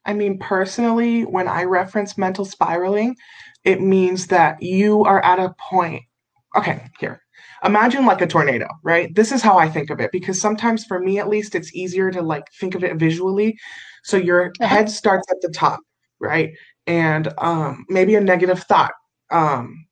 I 0.04 0.14
mean, 0.14 0.38
personally, 0.38 1.24
when 1.24 1.46
I 1.46 1.64
reference 1.64 2.18
mental 2.18 2.44
spiraling, 2.44 3.16
it 3.64 3.80
means 3.80 4.26
that 4.28 4.62
you 4.62 5.04
are 5.04 5.22
at 5.24 5.38
a 5.38 5.54
point. 5.58 6.02
Okay, 6.56 6.88
here. 6.98 7.22
Imagine 7.62 8.06
like 8.06 8.22
a 8.22 8.26
tornado, 8.26 8.68
right? 8.82 9.14
This 9.14 9.32
is 9.32 9.42
how 9.42 9.58
I 9.58 9.68
think 9.68 9.90
of 9.90 10.00
it 10.00 10.10
because 10.12 10.40
sometimes 10.40 10.84
for 10.84 10.98
me 10.98 11.18
at 11.18 11.28
least 11.28 11.54
it's 11.54 11.74
easier 11.74 12.10
to 12.10 12.22
like 12.22 12.44
think 12.58 12.74
of 12.74 12.82
it 12.82 12.96
visually. 12.96 13.58
So 14.02 14.16
your 14.16 14.46
uh-huh. 14.46 14.66
head 14.66 14.90
starts 14.90 15.30
at 15.30 15.40
the 15.42 15.50
top, 15.50 15.80
right? 16.18 16.54
And 16.86 17.32
um 17.38 17.84
maybe 17.88 18.14
a 18.14 18.20
negative 18.20 18.62
thought 18.62 18.92
um 19.30 19.86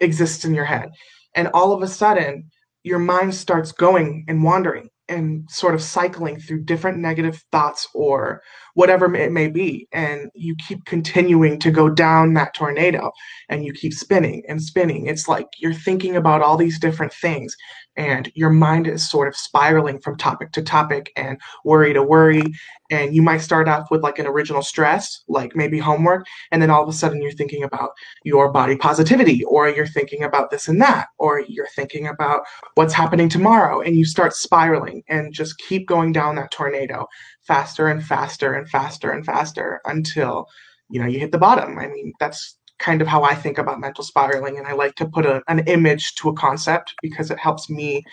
exists 0.00 0.44
in 0.44 0.54
your 0.54 0.64
head. 0.64 0.90
And 1.34 1.48
all 1.54 1.72
of 1.72 1.82
a 1.82 1.88
sudden, 1.88 2.50
your 2.82 2.98
mind 2.98 3.34
starts 3.34 3.72
going 3.72 4.24
and 4.28 4.44
wandering 4.44 4.90
and 5.08 5.48
sort 5.50 5.74
of 5.74 5.82
cycling 5.82 6.38
through 6.38 6.64
different 6.64 6.98
negative 6.98 7.42
thoughts 7.52 7.88
or 7.94 8.42
whatever 8.74 9.14
it 9.14 9.32
may 9.32 9.48
be. 9.48 9.86
And 9.92 10.30
you 10.34 10.54
keep 10.66 10.84
continuing 10.86 11.58
to 11.60 11.70
go 11.70 11.88
down 11.88 12.34
that 12.34 12.54
tornado 12.54 13.12
and 13.48 13.64
you 13.64 13.72
keep 13.72 13.92
spinning 13.92 14.42
and 14.48 14.62
spinning. 14.62 15.06
It's 15.06 15.28
like 15.28 15.46
you're 15.58 15.74
thinking 15.74 16.16
about 16.16 16.42
all 16.42 16.56
these 16.56 16.78
different 16.78 17.12
things 17.12 17.54
and 17.96 18.30
your 18.34 18.50
mind 18.50 18.86
is 18.86 19.08
sort 19.08 19.28
of 19.28 19.36
spiraling 19.36 19.98
from 19.98 20.16
topic 20.16 20.52
to 20.52 20.62
topic 20.62 21.12
and 21.16 21.40
worry 21.64 21.92
to 21.92 22.02
worry 22.02 22.42
and 22.90 23.14
you 23.14 23.22
might 23.22 23.38
start 23.38 23.68
off 23.68 23.90
with 23.90 24.02
like 24.02 24.18
an 24.18 24.26
original 24.26 24.62
stress 24.62 25.22
like 25.28 25.56
maybe 25.56 25.78
homework 25.78 26.26
and 26.50 26.60
then 26.60 26.70
all 26.70 26.82
of 26.82 26.88
a 26.88 26.92
sudden 26.92 27.22
you're 27.22 27.32
thinking 27.32 27.62
about 27.62 27.90
your 28.24 28.50
body 28.50 28.76
positivity 28.76 29.44
or 29.44 29.68
you're 29.68 29.86
thinking 29.86 30.22
about 30.22 30.50
this 30.50 30.68
and 30.68 30.80
that 30.80 31.08
or 31.18 31.40
you're 31.48 31.68
thinking 31.74 32.06
about 32.06 32.42
what's 32.74 32.94
happening 32.94 33.28
tomorrow 33.28 33.80
and 33.80 33.96
you 33.96 34.04
start 34.04 34.34
spiraling 34.34 35.02
and 35.08 35.32
just 35.32 35.58
keep 35.58 35.86
going 35.86 36.12
down 36.12 36.34
that 36.34 36.50
tornado 36.50 37.06
faster 37.42 37.88
and 37.88 38.04
faster 38.04 38.54
and 38.54 38.68
faster 38.68 39.10
and 39.10 39.24
faster 39.24 39.80
until 39.84 40.46
you 40.90 41.00
know 41.00 41.06
you 41.06 41.18
hit 41.18 41.32
the 41.32 41.38
bottom. 41.38 41.78
I 41.78 41.88
mean 41.88 42.12
that's 42.20 42.56
kind 42.84 43.00
of 43.00 43.08
how 43.08 43.22
I 43.22 43.34
think 43.34 43.56
about 43.56 43.80
mental 43.80 44.04
spiraling. 44.04 44.58
And 44.58 44.66
I 44.66 44.74
like 44.74 44.94
to 44.96 45.06
put 45.06 45.24
a, 45.24 45.42
an 45.48 45.60
image 45.60 46.14
to 46.16 46.28
a 46.28 46.34
concept 46.34 46.94
because 47.00 47.30
it 47.30 47.38
helps 47.38 47.70
me 47.70 48.04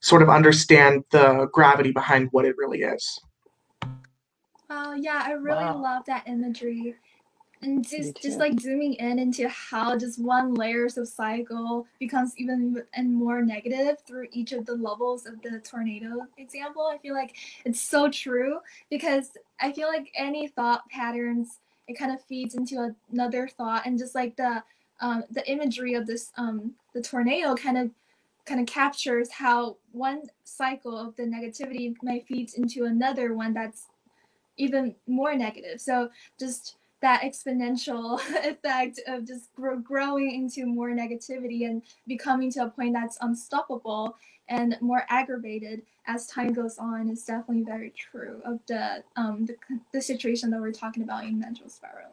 sort 0.00 0.22
of 0.22 0.28
understand 0.28 1.02
the 1.10 1.48
gravity 1.52 1.90
behind 1.90 2.28
what 2.30 2.44
it 2.44 2.54
really 2.56 2.82
is. 2.82 3.20
Wow, 4.68 4.94
yeah, 4.94 5.22
I 5.24 5.32
really 5.32 5.64
Wow. 5.64 5.82
love 5.82 6.04
that 6.06 6.28
imagery. 6.28 6.94
And 7.62 7.86
just 7.86 8.22
just 8.22 8.38
like 8.38 8.58
zooming 8.58 8.94
in 8.94 9.18
into 9.18 9.46
how 9.50 9.98
just 9.98 10.18
one 10.18 10.54
layers 10.54 10.96
of 10.96 11.06
cycle 11.08 11.86
becomes 11.98 12.32
even 12.38 12.82
and 12.94 13.12
more 13.12 13.42
negative 13.42 13.96
through 14.06 14.28
each 14.32 14.52
of 14.52 14.64
the 14.64 14.76
levels 14.76 15.26
of 15.26 15.42
the 15.42 15.58
tornado 15.58 16.26
example. 16.38 16.86
I 16.86 16.96
feel 16.96 17.12
like 17.14 17.36
it's 17.66 17.80
so 17.80 18.08
true 18.08 18.60
because 18.90 19.32
I 19.60 19.72
feel 19.72 19.88
like 19.88 20.10
any 20.16 20.48
thought 20.48 20.88
patterns 20.88 21.58
it 21.90 21.98
kind 21.98 22.12
of 22.12 22.22
feeds 22.22 22.54
into 22.54 22.94
another 23.12 23.48
thought 23.48 23.84
and 23.84 23.98
just 23.98 24.14
like 24.14 24.36
the 24.36 24.62
um, 25.00 25.24
the 25.30 25.50
imagery 25.50 25.94
of 25.94 26.06
this 26.06 26.30
um, 26.36 26.72
the 26.94 27.02
tornado 27.02 27.54
kind 27.54 27.76
of 27.76 27.90
kind 28.46 28.60
of 28.60 28.66
captures 28.66 29.30
how 29.30 29.76
one 29.92 30.22
cycle 30.44 30.96
of 30.96 31.16
the 31.16 31.24
negativity 31.24 31.94
might 32.02 32.26
feed 32.26 32.50
into 32.54 32.84
another 32.84 33.34
one 33.34 33.52
that's 33.52 33.86
even 34.56 34.94
more 35.06 35.34
negative. 35.34 35.80
So 35.80 36.10
just 36.38 36.76
that 37.00 37.22
exponential 37.22 38.20
effect 38.44 39.00
of 39.06 39.26
just 39.26 39.54
grow, 39.54 39.78
growing 39.78 40.34
into 40.34 40.66
more 40.66 40.90
negativity 40.90 41.66
and 41.66 41.82
becoming 42.06 42.50
to 42.52 42.64
a 42.64 42.68
point 42.68 42.94
that's 42.94 43.18
unstoppable 43.20 44.16
and 44.48 44.76
more 44.80 45.04
aggravated 45.08 45.82
as 46.06 46.26
time 46.26 46.52
goes 46.52 46.76
on 46.76 47.08
is 47.08 47.24
definitely 47.24 47.62
very 47.62 47.90
true 47.90 48.42
of 48.44 48.58
the 48.66 49.02
um 49.16 49.46
the, 49.46 49.56
the 49.92 50.02
situation 50.02 50.50
that 50.50 50.60
we're 50.60 50.72
talking 50.72 51.02
about 51.02 51.24
in 51.24 51.38
mental 51.38 51.68
spiraling. 51.68 52.10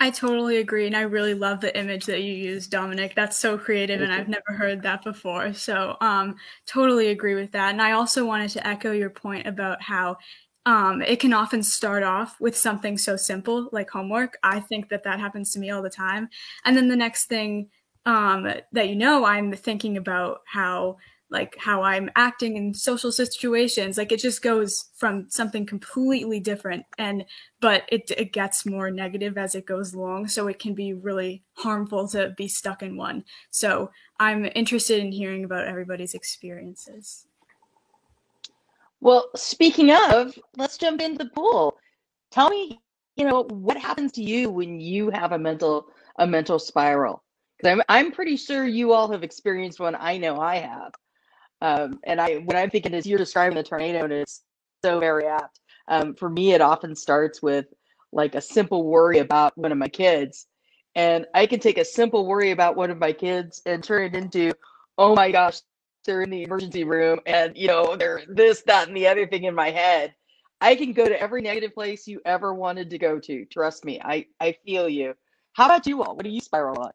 I 0.00 0.10
totally 0.10 0.58
agree, 0.58 0.86
and 0.86 0.96
I 0.96 1.00
really 1.00 1.34
love 1.34 1.60
the 1.60 1.76
image 1.76 2.06
that 2.06 2.22
you 2.22 2.32
used, 2.32 2.70
Dominic. 2.70 3.16
That's 3.16 3.36
so 3.36 3.58
creative, 3.58 4.00
and 4.00 4.12
I've 4.12 4.28
never 4.28 4.52
heard 4.52 4.80
that 4.82 5.02
before. 5.02 5.52
So, 5.52 5.96
um, 6.00 6.36
totally 6.66 7.08
agree 7.08 7.34
with 7.34 7.50
that. 7.50 7.72
And 7.72 7.82
I 7.82 7.92
also 7.92 8.24
wanted 8.24 8.50
to 8.50 8.64
echo 8.64 8.92
your 8.92 9.10
point 9.10 9.48
about 9.48 9.82
how 9.82 10.18
um, 10.68 11.00
it 11.00 11.18
can 11.18 11.32
often 11.32 11.62
start 11.62 12.02
off 12.02 12.36
with 12.40 12.54
something 12.54 12.98
so 12.98 13.16
simple 13.16 13.70
like 13.72 13.88
homework. 13.88 14.36
I 14.42 14.60
think 14.60 14.90
that 14.90 15.02
that 15.04 15.18
happens 15.18 15.50
to 15.52 15.58
me 15.58 15.70
all 15.70 15.80
the 15.80 15.88
time, 15.88 16.28
and 16.66 16.76
then 16.76 16.88
the 16.88 16.96
next 16.96 17.24
thing 17.24 17.70
um, 18.04 18.46
that 18.72 18.88
you 18.90 18.94
know, 18.94 19.24
I'm 19.24 19.50
thinking 19.54 19.96
about 19.96 20.40
how 20.46 20.98
like 21.30 21.56
how 21.58 21.82
I'm 21.82 22.10
acting 22.16 22.58
in 22.58 22.74
social 22.74 23.10
situations. 23.10 23.96
Like 23.96 24.12
it 24.12 24.20
just 24.20 24.42
goes 24.42 24.90
from 24.94 25.30
something 25.30 25.64
completely 25.64 26.38
different 26.38 26.84
and 26.98 27.24
but 27.60 27.84
it 27.88 28.10
it 28.18 28.34
gets 28.34 28.66
more 28.66 28.90
negative 28.90 29.38
as 29.38 29.54
it 29.54 29.64
goes 29.64 29.94
along. 29.94 30.28
So 30.28 30.48
it 30.48 30.58
can 30.58 30.74
be 30.74 30.92
really 30.92 31.44
harmful 31.54 32.08
to 32.08 32.34
be 32.36 32.46
stuck 32.48 32.82
in 32.82 32.98
one. 32.98 33.24
So 33.50 33.90
I'm 34.20 34.50
interested 34.54 34.98
in 35.00 35.12
hearing 35.12 35.44
about 35.44 35.66
everybody's 35.66 36.14
experiences. 36.14 37.26
Well, 39.00 39.30
speaking 39.36 39.90
of, 39.92 40.38
let's 40.56 40.78
jump 40.78 41.00
into 41.00 41.24
the 41.24 41.30
pool. 41.30 41.76
Tell 42.32 42.50
me, 42.50 42.80
you 43.16 43.24
know, 43.24 43.44
what 43.44 43.76
happens 43.78 44.12
to 44.12 44.22
you 44.22 44.50
when 44.50 44.80
you 44.80 45.10
have 45.10 45.32
a 45.32 45.38
mental 45.38 45.86
a 46.18 46.26
mental 46.26 46.58
spiral? 46.58 47.22
Because 47.58 47.72
I'm 47.72 47.82
I'm 47.88 48.12
pretty 48.12 48.36
sure 48.36 48.66
you 48.66 48.92
all 48.92 49.10
have 49.12 49.22
experienced 49.22 49.80
one. 49.80 49.96
I 49.98 50.18
know 50.18 50.38
I 50.40 50.56
have. 50.56 50.92
Um, 51.60 52.00
and 52.04 52.20
I 52.20 52.36
what 52.36 52.56
I'm 52.56 52.70
thinking 52.70 52.94
is 52.94 53.06
you're 53.06 53.18
describing 53.18 53.56
the 53.56 53.62
tornado, 53.62 54.04
and 54.04 54.12
it's 54.12 54.42
so 54.84 55.00
very 55.00 55.26
apt. 55.26 55.60
Um, 55.88 56.14
for 56.14 56.30
me, 56.30 56.52
it 56.52 56.60
often 56.60 56.94
starts 56.94 57.42
with 57.42 57.66
like 58.12 58.34
a 58.34 58.40
simple 58.40 58.84
worry 58.86 59.18
about 59.18 59.56
one 59.58 59.72
of 59.72 59.78
my 59.78 59.88
kids, 59.88 60.46
and 60.94 61.26
I 61.34 61.46
can 61.46 61.60
take 61.60 61.78
a 61.78 61.84
simple 61.84 62.26
worry 62.26 62.52
about 62.52 62.76
one 62.76 62.90
of 62.90 62.98
my 62.98 63.12
kids 63.12 63.62
and 63.66 63.82
turn 63.82 64.04
it 64.04 64.16
into, 64.16 64.52
oh 64.98 65.14
my 65.14 65.30
gosh, 65.32 65.60
they're 66.08 66.22
in 66.22 66.30
the 66.30 66.42
emergency 66.42 66.84
room 66.84 67.20
and 67.26 67.56
you 67.56 67.68
know 67.68 67.96
they're 67.96 68.22
this 68.28 68.62
that 68.62 68.88
and 68.88 68.96
the 68.96 69.06
other 69.06 69.28
thing 69.28 69.44
in 69.44 69.54
my 69.54 69.70
head 69.70 70.14
i 70.62 70.74
can 70.74 70.92
go 70.92 71.06
to 71.06 71.20
every 71.22 71.42
negative 71.42 71.74
place 71.74 72.08
you 72.08 72.20
ever 72.26 72.54
wanted 72.54 72.90
to 72.90 72.98
go 72.98 73.20
to. 73.20 73.44
Trust 73.46 73.84
me 73.84 74.00
i 74.04 74.26
i 74.40 74.52
feel 74.66 74.88
you. 74.88 75.14
How 75.52 75.66
about 75.66 75.86
you 75.86 76.02
all? 76.02 76.16
What 76.16 76.24
do 76.24 76.30
you 76.30 76.40
spiral 76.40 76.80
on? 76.80 76.92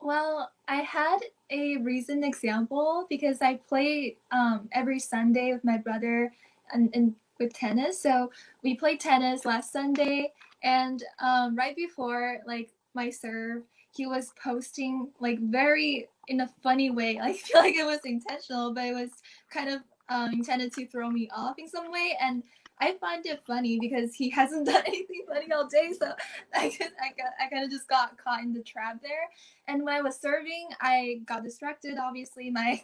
Well, 0.00 0.52
I 0.68 0.76
had 0.76 1.18
a 1.50 1.78
recent 1.78 2.24
example 2.24 3.06
because 3.10 3.42
I 3.42 3.56
play 3.56 4.16
um, 4.32 4.68
every 4.72 5.00
Sunday 5.00 5.52
with 5.52 5.64
my 5.64 5.78
brother 5.78 6.32
and, 6.72 6.90
and 6.94 7.14
with 7.40 7.54
tennis. 7.54 8.00
So 8.00 8.30
we 8.62 8.76
played 8.76 9.00
tennis 9.00 9.44
last 9.44 9.72
Sunday, 9.72 10.32
and 10.62 11.02
um, 11.20 11.56
right 11.56 11.74
before 11.74 12.38
like 12.46 12.70
my 12.94 13.10
serve, 13.10 13.62
he 13.96 14.06
was 14.06 14.32
posting 14.42 15.10
like 15.20 15.40
very 15.40 16.08
in 16.28 16.40
a 16.40 16.50
funny 16.62 16.90
way. 16.90 17.18
I 17.22 17.32
feel 17.32 17.60
like 17.60 17.74
it 17.74 17.86
was 17.86 18.00
intentional, 18.04 18.72
but 18.74 18.84
it 18.84 18.94
was 18.94 19.10
kind 19.50 19.70
of 19.70 19.82
um, 20.08 20.32
intended 20.32 20.72
to 20.74 20.86
throw 20.86 21.10
me 21.10 21.28
off 21.34 21.58
in 21.58 21.68
some 21.68 21.90
way. 21.90 22.16
And 22.20 22.42
I 22.80 22.94
find 23.00 23.24
it 23.24 23.42
funny 23.46 23.78
because 23.78 24.14
he 24.14 24.30
hasn't 24.38 24.66
done 24.66 24.82
anything 24.86 25.24
funny 25.28 25.50
all 25.52 25.66
day, 25.66 25.92
so 25.98 26.12
I 26.54 26.68
just, 26.68 26.92
I 27.00 27.08
got 27.16 27.32
I 27.40 27.48
kind 27.48 27.64
of 27.64 27.70
just 27.70 27.88
got 27.88 28.16
caught 28.18 28.40
in 28.40 28.52
the 28.52 28.62
trap 28.62 29.00
there. 29.02 29.28
And 29.68 29.84
when 29.84 29.94
I 29.94 30.02
was 30.02 30.18
serving, 30.18 30.68
I 30.80 31.20
got 31.26 31.44
distracted. 31.44 31.98
Obviously, 31.98 32.50
my 32.50 32.82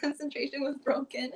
concentration 0.00 0.62
was 0.62 0.76
broken 0.76 1.32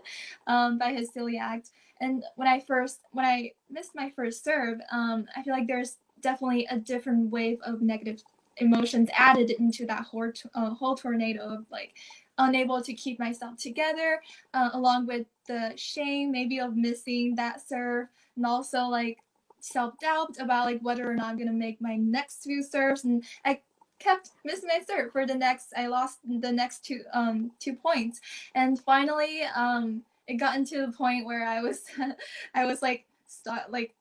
um, 0.46 0.78
by 0.78 0.92
his 0.92 1.12
silly 1.12 1.38
act. 1.38 1.70
And 2.00 2.24
when 2.36 2.46
I 2.48 2.60
first 2.60 3.00
when 3.12 3.24
I 3.24 3.52
missed 3.70 3.94
my 3.94 4.10
first 4.14 4.44
serve, 4.44 4.80
um, 4.92 5.26
I 5.36 5.42
feel 5.42 5.54
like 5.54 5.66
there's 5.66 5.96
definitely 6.20 6.66
a 6.70 6.78
different 6.78 7.30
wave 7.30 7.58
of 7.64 7.82
negative 7.82 8.22
emotions 8.58 9.08
added 9.14 9.50
into 9.50 9.86
that 9.86 10.02
whole, 10.02 10.32
uh, 10.54 10.70
whole 10.70 10.94
tornado 10.96 11.42
of 11.42 11.66
like 11.70 11.94
unable 12.38 12.82
to 12.82 12.92
keep 12.92 13.18
myself 13.18 13.56
together 13.56 14.20
uh, 14.54 14.70
along 14.74 15.06
with 15.06 15.26
the 15.46 15.72
shame 15.76 16.30
maybe 16.30 16.58
of 16.58 16.76
missing 16.76 17.34
that 17.34 17.66
serve 17.66 18.08
and 18.36 18.44
also 18.44 18.80
like 18.84 19.18
self-doubt 19.60 20.36
about 20.38 20.66
like 20.66 20.80
whether 20.80 21.10
or 21.10 21.14
not 21.14 21.26
i'm 21.26 21.38
gonna 21.38 21.52
make 21.52 21.80
my 21.80 21.96
next 21.96 22.44
few 22.44 22.62
serves. 22.62 23.04
And 23.04 23.24
i 23.44 23.60
kept 23.98 24.30
missing 24.44 24.68
my 24.68 24.80
serve 24.86 25.12
for 25.12 25.26
the 25.26 25.34
next 25.34 25.72
i 25.76 25.86
lost 25.86 26.18
the 26.28 26.52
next 26.52 26.84
two 26.84 27.00
um 27.12 27.50
two 27.58 27.74
points. 27.74 28.20
And 28.54 28.78
finally 28.78 29.42
um 29.54 30.02
it 30.26 30.34
got 30.34 30.56
into 30.56 30.84
the 30.84 30.92
point 30.92 31.24
where 31.24 31.46
i 31.46 31.60
was 31.60 31.84
i 32.54 32.64
was 32.64 32.82
like 32.82 33.06
st- 33.26 33.70
like 33.70 33.94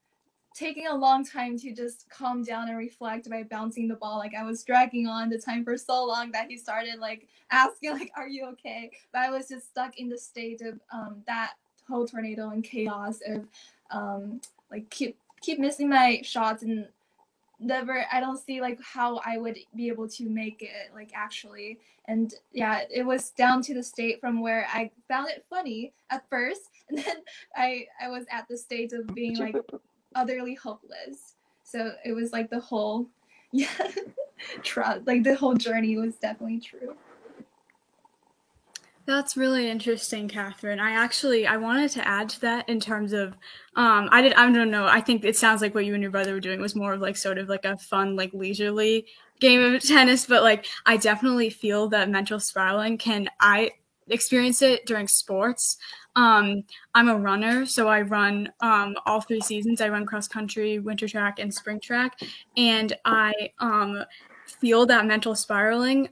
taking 0.56 0.88
a 0.88 0.96
long 0.96 1.26
time 1.26 1.60
to 1.60 1.74
just 1.74 2.10
calm 2.10 2.42
down 2.42 2.70
and 2.70 2.78
reflect 2.78 3.30
by 3.30 3.44
bouncing 3.44 3.88
the 3.90 3.96
ball. 3.96 4.18
Like 4.18 4.34
I 4.34 4.44
was 4.44 4.64
dragging 4.64 5.06
on 5.06 5.30
the 5.30 5.38
time 5.38 5.66
for 5.66 5.78
so 5.78 6.06
long 6.06 6.32
that 6.32 6.50
he 6.50 6.58
started 6.58 7.00
like 7.00 7.28
asking 7.52 7.92
like, 8.00 8.12
"Are 8.16 8.28
you 8.28 8.46
okay?" 8.54 8.92
But 9.12 9.22
I 9.22 9.30
was 9.30 9.50
just 9.50 9.70
stuck 9.70 10.00
in 10.00 10.10
the 10.10 10.18
state 10.18 10.62
of 10.62 10.80
um, 10.92 11.22
that 11.28 11.54
whole 11.88 12.08
tornado 12.08 12.50
and 12.50 12.64
chaos 12.64 13.20
of 13.28 13.46
um, 13.92 14.42
like 14.72 14.90
keep 14.90 15.18
keep 15.42 15.60
missing 15.60 15.90
my 15.90 16.22
shots 16.24 16.64
and 16.64 16.88
never. 17.60 18.06
I 18.12 18.22
don't 18.22 18.40
see 18.40 18.62
like 18.62 18.80
how 18.82 19.22
I 19.26 19.38
would 19.38 19.58
be 19.76 19.90
able 19.90 20.08
to 20.10 20.30
make 20.30 20.62
it 20.62 20.94
like 20.94 21.12
actually. 21.14 21.80
And 22.08 22.34
yeah, 22.54 22.84
it 22.90 23.04
was 23.04 23.32
down 23.32 23.62
to 23.64 23.74
the 23.74 23.84
state 23.84 24.22
from 24.22 24.40
where 24.40 24.68
I 24.72 24.92
found 25.10 25.30
it 25.30 25.44
funny 25.50 25.92
at 26.12 26.30
first, 26.30 26.62
and 26.90 26.98
then 27.00 27.18
I 27.58 27.88
I 28.02 28.08
was 28.08 28.26
at 28.32 28.48
the 28.48 28.58
state 28.58 28.94
of 28.94 29.14
being 29.14 29.38
like 29.38 29.56
utterly 30.16 30.56
hopeless. 30.56 31.36
So 31.64 31.92
it 32.06 32.14
was 32.14 32.32
like 32.32 32.50
the 32.50 32.60
whole, 32.60 33.08
yeah, 33.52 33.70
tr- 34.64 34.82
like 35.06 35.24
the 35.24 35.36
whole 35.36 35.56
journey 35.56 35.98
was 35.98 36.16
definitely 36.16 36.60
true. 36.60 36.96
That's 39.06 39.38
really 39.38 39.70
interesting, 39.70 40.28
Catherine. 40.28 40.80
I 40.80 40.92
actually 40.92 41.46
I 41.46 41.58
wanted 41.58 41.92
to 41.92 42.08
add 42.08 42.28
to 42.30 42.42
that 42.42 42.68
in 42.68 42.80
terms 42.80 43.14
of 43.14 43.34
um 43.76 44.10
I 44.12 44.22
did 44.22 44.34
I 44.34 44.52
don't 44.52 44.72
know, 44.72 44.88
I 44.88 45.00
think 45.00 45.24
it 45.24 45.38
sounds 45.38 45.62
like 45.62 45.76
what 45.76 45.86
you 45.86 45.94
and 45.94 46.02
your 46.02 46.12
brother 46.12 46.34
were 46.34 46.40
doing 46.40 46.60
was 46.60 46.76
more 46.76 46.94
of 46.94 47.02
like 47.02 47.16
sort 47.16 47.38
of 47.38 47.48
like 47.48 47.66
a 47.66 47.78
fun, 47.78 48.16
like 48.16 48.34
leisurely 48.34 49.06
game 49.40 49.62
of 49.62 49.84
tennis, 49.88 50.26
but 50.26 50.42
like 50.42 50.66
I 50.88 50.98
definitely 50.98 51.52
feel 51.52 51.88
that 51.90 52.10
mental 52.10 52.40
spiraling 52.40 52.98
can 52.98 53.30
I 53.40 53.72
experience 54.10 54.62
it 54.62 54.86
during 54.86 55.08
sports. 55.08 55.78
Um, 56.16 56.64
I'm 56.94 57.10
a 57.10 57.18
runner, 57.18 57.66
so 57.66 57.88
I 57.88 58.02
run 58.02 58.52
um, 58.62 58.96
all 59.06 59.22
three 59.22 59.42
seasons. 59.42 59.82
I 59.82 59.90
run 59.90 60.06
cross 60.06 60.28
country, 60.28 60.80
winter 60.80 61.08
track, 61.08 61.40
and 61.40 61.54
spring 61.54 61.80
track, 61.80 62.20
and 62.56 62.96
I 63.06 63.34
um, 63.60 64.04
feel 64.60 64.86
that 64.86 65.06
mental 65.06 65.36
spiraling 65.36 66.10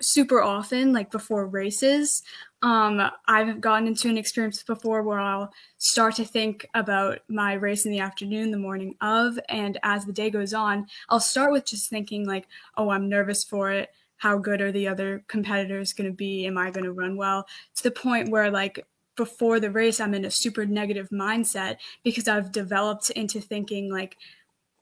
super 0.00 0.42
often, 0.42 0.92
like 0.92 1.10
before 1.10 1.46
races. 1.46 2.22
Um, 2.62 3.00
I've 3.28 3.60
gotten 3.60 3.86
into 3.86 4.08
an 4.08 4.18
experience 4.18 4.62
before 4.62 5.02
where 5.02 5.18
I'll 5.18 5.52
start 5.78 6.16
to 6.16 6.24
think 6.24 6.66
about 6.74 7.20
my 7.28 7.54
race 7.54 7.86
in 7.86 7.92
the 7.92 8.00
afternoon, 8.00 8.50
the 8.50 8.58
morning 8.58 8.94
of, 9.00 9.38
and 9.48 9.78
as 9.82 10.04
the 10.04 10.12
day 10.12 10.30
goes 10.30 10.52
on, 10.52 10.86
I'll 11.08 11.20
start 11.20 11.52
with 11.52 11.64
just 11.66 11.90
thinking 11.90 12.26
like, 12.26 12.46
"Oh, 12.76 12.90
I'm 12.90 13.08
nervous 13.08 13.44
for 13.44 13.70
it." 13.70 13.90
How 14.18 14.38
good 14.38 14.60
are 14.60 14.72
the 14.72 14.88
other 14.88 15.24
competitors 15.28 15.92
going 15.92 16.10
to 16.10 16.16
be 16.16 16.46
am 16.46 16.58
i 16.58 16.70
going 16.70 16.84
to 16.84 16.92
run 16.92 17.16
well 17.16 17.46
to 17.74 17.82
the 17.82 17.90
point 17.90 18.30
where 18.30 18.50
like 18.50 18.84
before 19.16 19.60
the 19.60 19.70
race 19.70 20.00
i'm 20.00 20.14
in 20.14 20.24
a 20.24 20.30
super 20.30 20.66
negative 20.66 21.08
mindset 21.10 21.76
because 22.04 22.28
i've 22.28 22.52
developed 22.52 23.10
into 23.10 23.40
thinking 23.40 23.90
like 23.90 24.16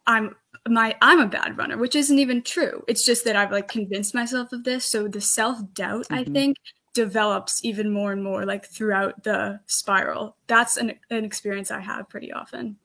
i'm 0.07 0.35
my 0.69 0.95
i'm 1.01 1.21
a 1.21 1.27
bad 1.27 1.57
runner 1.57 1.77
which 1.77 1.95
isn't 1.95 2.19
even 2.19 2.43
true 2.43 2.83
it's 2.89 3.05
just 3.05 3.25
that 3.25 3.37
i've 3.37 3.53
like 3.53 3.69
convinced 3.69 4.15
myself 4.15 4.53
of 4.53 4.65
this 4.65 4.85
so 4.85 5.09
the 5.09 5.21
self-doubt 5.21 6.05
mm-hmm. 6.05 6.15
i 6.15 6.25
think 6.25 6.57
develops 6.95 7.63
even 7.65 7.91
more 7.91 8.13
and 8.13 8.23
more 8.23 8.47
like 8.47 8.65
throughout 8.65 9.23
the 9.25 9.61
spiral. 9.67 10.37
That's 10.47 10.77
an, 10.77 10.95
an 11.11 11.25
experience 11.25 11.71
I 11.71 11.81
have 11.81 12.09
pretty 12.09 12.33
often. 12.33 12.77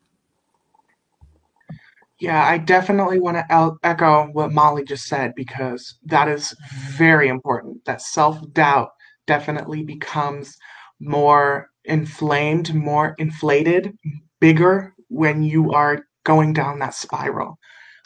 Yeah, 2.20 2.44
I 2.46 2.58
definitely 2.58 3.20
want 3.20 3.38
to 3.38 3.78
echo 3.84 4.28
what 4.34 4.52
Molly 4.52 4.84
just 4.84 5.06
said 5.08 5.34
because 5.36 5.98
that 6.06 6.28
is 6.28 6.54
very 6.98 7.30
important. 7.30 7.86
That 7.86 8.02
self 8.02 8.40
doubt 8.52 8.90
definitely 9.26 9.84
becomes 9.84 10.58
more 11.00 11.70
inflamed, 11.86 12.74
more 12.74 13.16
inflated, 13.20 13.94
bigger 14.42 14.94
when 15.08 15.44
you 15.44 15.72
are 15.72 16.02
going 16.26 16.52
down 16.54 16.80
that 16.80 16.94
spiral. 16.94 17.58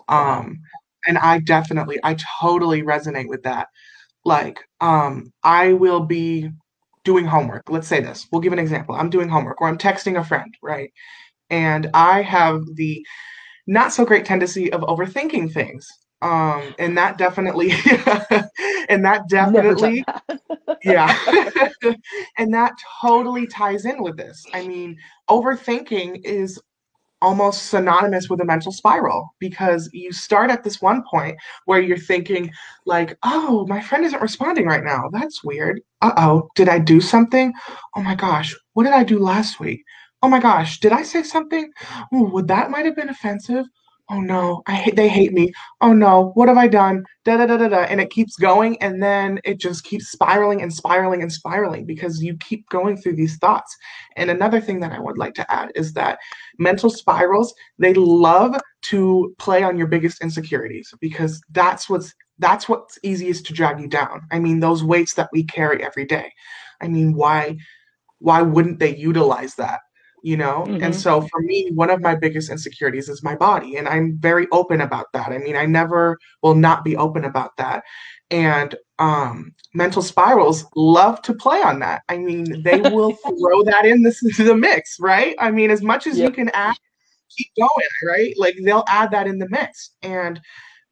Um, 0.10 0.60
and 1.08 1.17
I 1.17 1.39
definitely, 1.39 2.00
I 2.03 2.17
totally 2.41 2.84
resonate 2.84 3.29
with 3.29 3.43
that. 3.43 3.67
Like, 4.25 4.60
um, 4.82 5.34
I 5.43 5.74
will 5.74 6.01
be 6.05 6.50
doing 7.05 7.25
homework. 7.25 7.70
Let's 7.70 7.88
say 7.88 8.01
this. 8.01 8.27
We'll 8.32 8.41
give 8.41 8.53
an 8.53 8.60
example. 8.60 8.96
I'm 8.96 9.10
doing 9.10 9.29
homework 9.29 9.62
or 9.62 9.67
I'm 9.70 9.77
texting 9.79 10.20
a 10.20 10.24
friend, 10.24 10.53
right? 10.63 10.91
And 11.50 11.89
I 11.93 12.22
have 12.24 12.62
the 12.75 13.05
not 13.67 13.93
so 13.93 14.05
great 14.05 14.25
tendency 14.25 14.72
of 14.72 14.82
overthinking 14.82 15.53
things. 15.53 15.88
Um, 16.22 16.74
and 16.79 16.98
that 16.98 17.17
definitely, 17.17 17.72
and 18.89 19.03
that 19.03 19.27
definitely, 19.27 20.05
yeah, 20.84 21.13
and 22.38 22.53
that 22.53 22.72
totally 23.01 23.46
ties 23.46 23.86
in 23.86 24.01
with 24.01 24.15
this. 24.15 24.46
I 24.53 24.65
mean, 24.65 24.98
overthinking 25.29 26.22
is 26.24 26.62
almost 27.22 27.67
synonymous 27.67 28.29
with 28.29 28.39
a 28.41 28.46
mental 28.46 28.72
spiral 28.72 29.34
because 29.39 29.89
you 29.93 30.12
start 30.12 30.50
at 30.50 30.63
this 30.63 30.82
one 30.82 31.03
point 31.10 31.38
where 31.65 31.82
you're 31.82 31.98
thinking 31.98 32.51
like 32.86 33.17
oh 33.24 33.65
my 33.67 33.79
friend 33.79 34.03
isn't 34.03 34.22
responding 34.22 34.65
right 34.65 34.84
now. 34.84 35.10
That's 35.12 35.43
weird. 35.43 35.82
Uh-oh. 36.01 36.50
Did 36.55 36.67
i 36.67 36.79
do 36.79 37.00
something? 37.00 37.53
Oh 37.96 38.01
my 38.01 38.13
gosh. 38.13 38.53
What 38.74 38.84
did 38.84 38.91
i 38.91 39.03
do 39.03 39.20
last 39.20 39.60
week 39.62 39.84
oh 40.24 40.30
my 40.30 40.39
gosh, 40.39 40.80
did 40.80 40.94
I 40.94 41.03
say 41.03 41.22
something? 41.22 41.70
Ooh, 42.15 42.24
would 42.32 42.48
that 42.48 42.72
might 42.72 42.86
have 42.86 42.96
been 42.96 43.10
offensive? 43.10 43.65
Oh 44.10 44.20
no, 44.20 44.62
I 44.68 44.74
hate 44.74 44.96
they 44.96 45.08
hate 45.08 45.34
me. 45.34 45.53
Oh 45.82 45.94
no, 45.94 46.32
what 46.36 46.50
have 46.50 46.58
I 46.58 46.68
done? 46.68 47.03
Da 47.24 47.38
da 47.38 47.46
da 47.46 47.58
da 47.58 47.70
da. 47.70 47.82
And 47.84 48.01
it 48.01 48.10
keeps 48.10 48.36
going, 48.36 48.82
and 48.82 49.01
then 49.01 49.39
it 49.46 49.60
just 49.60 49.86
keeps 49.86 50.12
spiraling 50.12 50.62
and 50.62 50.74
spiraling 50.74 51.22
and 51.22 51.32
spiraling 51.32 51.86
because 51.86 52.22
you 52.22 52.36
keep 52.38 52.68
going 52.70 52.98
through 52.98 53.15
these 53.15 53.38
thoughts. 53.38 53.75
And 54.18 54.30
another 54.30 54.60
thing 54.60 54.82
that 54.82 54.92
I 54.92 55.00
would 55.00 55.18
like 55.18 55.34
to 55.36 55.51
add 55.51 55.72
is 55.75 55.94
that 55.94 56.20
mental 56.60 56.89
spirals 56.89 57.53
they 57.80 57.94
love 57.94 58.60
to 58.84 59.34
play 59.39 59.63
on 59.63 59.77
your 59.77 59.88
biggest 59.88 60.22
insecurities 60.22 60.94
because 61.00 61.42
that's 61.51 61.89
what's 61.89 62.13
that's 62.39 62.68
what's 62.68 63.00
easiest 63.03 63.46
to 63.48 63.53
drag 63.53 63.80
you 63.80 63.88
down. 63.88 64.22
I 64.32 64.39
mean, 64.39 64.60
those 64.60 64.84
weights 64.84 65.13
that 65.15 65.30
we 65.32 65.46
carry 65.46 65.84
every 65.84 66.06
day. 66.06 66.32
I 66.82 66.88
mean, 66.89 67.13
why 67.13 67.58
why 68.20 68.42
wouldn't 68.42 68.80
they 68.80 68.96
utilize 68.96 69.56
that? 69.56 69.80
You 70.24 70.38
know? 70.38 70.63
Mm-hmm. 70.68 70.84
and 70.84 70.96
so 70.96 71.22
for 71.22 71.42
me 71.42 71.70
one 71.74 71.89
of 71.89 72.01
my 72.01 72.15
biggest 72.15 72.50
insecurities 72.50 73.10
is 73.10 73.22
my 73.22 73.36
body 73.36 73.75
and 73.75 73.88
i'm 73.88 74.18
very 74.18 74.48
open 74.51 74.82
about 74.82 75.08
that. 75.13 75.30
I 75.30 75.38
mean 75.38 75.56
i 75.56 75.65
never 75.65 76.18
will 76.42 76.56
not 76.56 76.84
be 76.84 76.98
open 76.98 77.25
about 77.25 77.56
that. 77.58 77.84
And 78.32 78.75
um, 78.98 79.53
mental 79.75 80.01
spirals 80.01 80.65
love 80.75 81.22
to 81.24 81.34
play 81.34 81.62
on 81.62 81.80
that. 81.80 82.01
I 82.10 82.18
mean 82.18 82.63
they 82.63 82.80
will 82.80 83.13
throw 83.24 83.63
that 83.65 83.86
in 83.86 84.01
this 84.01 84.20
the 84.38 84.56
mix 84.56 84.98
right? 85.00 85.36
I 85.39 85.51
mean 85.51 85.70
as 85.70 85.84
much 85.84 86.08
as 86.08 86.18
yep. 86.18 86.30
you 86.30 86.36
can 86.36 86.50
add 86.50 86.75
keep 87.38 87.48
going 87.58 87.88
right? 88.08 88.34
Like 88.38 88.56
they'll 88.63 88.86
add 88.88 89.12
that 89.12 89.27
in 89.27 89.39
the 89.39 89.50
mix. 89.50 89.92
And 90.01 90.39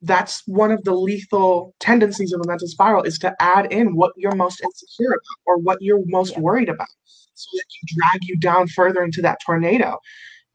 that's 0.01 0.43
one 0.47 0.71
of 0.71 0.83
the 0.83 0.93
lethal 0.93 1.75
tendencies 1.79 2.33
of 2.33 2.41
a 2.43 2.47
mental 2.47 2.67
spiral 2.67 3.03
is 3.03 3.19
to 3.19 3.35
add 3.39 3.71
in 3.71 3.95
what 3.95 4.11
you're 4.17 4.35
most 4.35 4.61
insecure 4.61 5.11
about 5.11 5.39
or 5.45 5.57
what 5.57 5.81
you're 5.81 6.01
most 6.05 6.37
worried 6.37 6.69
about 6.69 6.87
so 7.33 7.49
that 7.53 7.63
can 7.79 7.97
drag 7.97 8.19
you 8.23 8.37
down 8.37 8.67
further 8.67 9.03
into 9.03 9.21
that 9.21 9.39
tornado. 9.45 9.97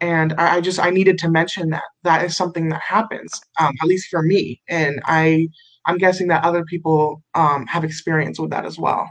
And 0.00 0.34
I, 0.34 0.56
I 0.56 0.60
just 0.60 0.78
I 0.78 0.90
needed 0.90 1.18
to 1.18 1.30
mention 1.30 1.70
that 1.70 1.82
that 2.02 2.24
is 2.24 2.36
something 2.36 2.68
that 2.68 2.82
happens, 2.82 3.40
um, 3.58 3.72
at 3.80 3.88
least 3.88 4.08
for 4.10 4.22
me, 4.22 4.60
and 4.68 5.00
I 5.04 5.48
I'm 5.86 5.98
guessing 5.98 6.28
that 6.28 6.44
other 6.44 6.64
people 6.64 7.22
um, 7.34 7.66
have 7.66 7.84
experience 7.84 8.38
with 8.38 8.50
that 8.50 8.66
as 8.66 8.78
well. 8.78 9.08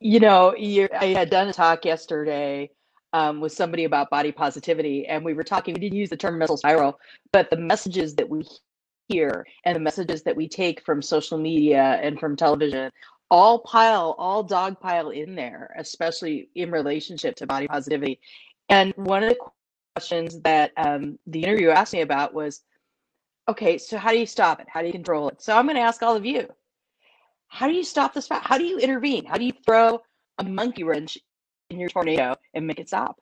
You 0.00 0.20
know, 0.20 0.54
I 0.56 1.06
had 1.06 1.28
done 1.28 1.48
a 1.48 1.52
talk 1.52 1.84
yesterday 1.84 2.70
um, 3.12 3.40
with 3.40 3.52
somebody 3.52 3.84
about 3.84 4.10
body 4.10 4.30
positivity, 4.32 5.06
and 5.06 5.24
we 5.24 5.34
were 5.34 5.44
talking. 5.44 5.74
We 5.74 5.80
didn't 5.80 5.98
use 5.98 6.10
the 6.10 6.16
term 6.16 6.38
mental 6.38 6.56
spiral, 6.56 6.98
but 7.32 7.50
the 7.50 7.56
messages 7.56 8.14
that 8.14 8.28
we 8.28 8.44
hear 9.08 9.46
and 9.64 9.74
the 9.74 9.80
messages 9.80 10.22
that 10.22 10.36
we 10.36 10.48
take 10.48 10.84
from 10.84 11.02
social 11.02 11.38
media 11.38 11.98
and 12.02 12.20
from 12.20 12.36
television 12.36 12.90
all 13.30 13.58
pile, 13.60 14.14
all 14.18 14.42
dog 14.42 14.80
pile 14.80 15.10
in 15.10 15.34
there, 15.34 15.74
especially 15.78 16.48
in 16.54 16.70
relationship 16.70 17.36
to 17.36 17.46
body 17.46 17.68
positivity. 17.68 18.20
And 18.68 18.92
one 18.96 19.22
of 19.22 19.30
the 19.30 19.38
questions 19.94 20.40
that 20.42 20.72
um, 20.76 21.18
the 21.26 21.44
interview 21.44 21.70
asked 21.70 21.92
me 21.92 22.00
about 22.00 22.34
was, 22.34 22.62
okay, 23.48 23.78
so 23.78 23.98
how 23.98 24.12
do 24.12 24.18
you 24.18 24.26
stop 24.26 24.60
it? 24.60 24.66
How 24.68 24.80
do 24.80 24.86
you 24.86 24.92
control 24.92 25.28
it? 25.28 25.42
So 25.42 25.56
I'm 25.56 25.66
going 25.66 25.76
to 25.76 25.82
ask 25.82 26.02
all 26.02 26.16
of 26.16 26.26
you, 26.26 26.48
how 27.48 27.66
do 27.66 27.74
you 27.74 27.84
stop 27.84 28.14
this? 28.14 28.28
How 28.30 28.58
do 28.58 28.64
you 28.64 28.78
intervene? 28.78 29.24
How 29.24 29.38
do 29.38 29.44
you 29.44 29.52
throw 29.64 30.00
a 30.38 30.44
monkey 30.44 30.84
wrench 30.84 31.18
in 31.70 31.80
your 31.80 31.88
tornado 31.88 32.36
and 32.54 32.66
make 32.66 32.78
it 32.78 32.88
stop? 32.88 33.18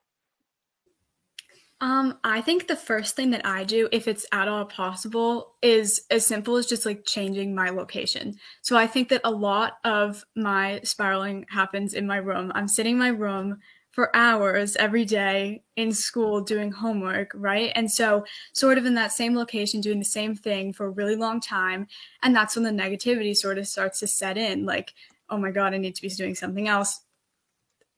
Um, 1.80 2.18
I 2.24 2.40
think 2.40 2.66
the 2.66 2.76
first 2.76 3.16
thing 3.16 3.30
that 3.32 3.44
I 3.44 3.64
do, 3.64 3.88
if 3.92 4.08
it's 4.08 4.24
at 4.32 4.48
all 4.48 4.64
possible, 4.64 5.54
is 5.60 6.06
as 6.10 6.24
simple 6.24 6.56
as 6.56 6.66
just 6.66 6.86
like 6.86 7.04
changing 7.04 7.54
my 7.54 7.68
location. 7.68 8.34
So 8.62 8.78
I 8.78 8.86
think 8.86 9.10
that 9.10 9.20
a 9.24 9.30
lot 9.30 9.74
of 9.84 10.24
my 10.34 10.80
spiraling 10.84 11.44
happens 11.50 11.92
in 11.92 12.06
my 12.06 12.16
room. 12.16 12.50
I'm 12.54 12.68
sitting 12.68 12.92
in 12.92 12.98
my 12.98 13.08
room 13.08 13.58
for 13.90 14.14
hours 14.14 14.76
every 14.76 15.04
day 15.04 15.62
in 15.76 15.92
school 15.92 16.40
doing 16.40 16.70
homework, 16.70 17.30
right? 17.34 17.72
And 17.74 17.90
so, 17.90 18.24
sort 18.52 18.78
of 18.78 18.86
in 18.86 18.94
that 18.94 19.12
same 19.12 19.34
location, 19.34 19.80
doing 19.80 19.98
the 19.98 20.04
same 20.04 20.34
thing 20.34 20.72
for 20.72 20.86
a 20.86 20.90
really 20.90 21.16
long 21.16 21.40
time. 21.40 21.86
And 22.22 22.36
that's 22.36 22.56
when 22.56 22.64
the 22.64 22.82
negativity 22.82 23.34
sort 23.36 23.58
of 23.58 23.66
starts 23.66 24.00
to 24.00 24.06
set 24.06 24.36
in 24.36 24.66
like, 24.66 24.92
oh 25.30 25.38
my 25.38 25.50
God, 25.50 25.74
I 25.74 25.78
need 25.78 25.94
to 25.94 26.02
be 26.02 26.08
doing 26.08 26.34
something 26.34 26.68
else 26.68 27.00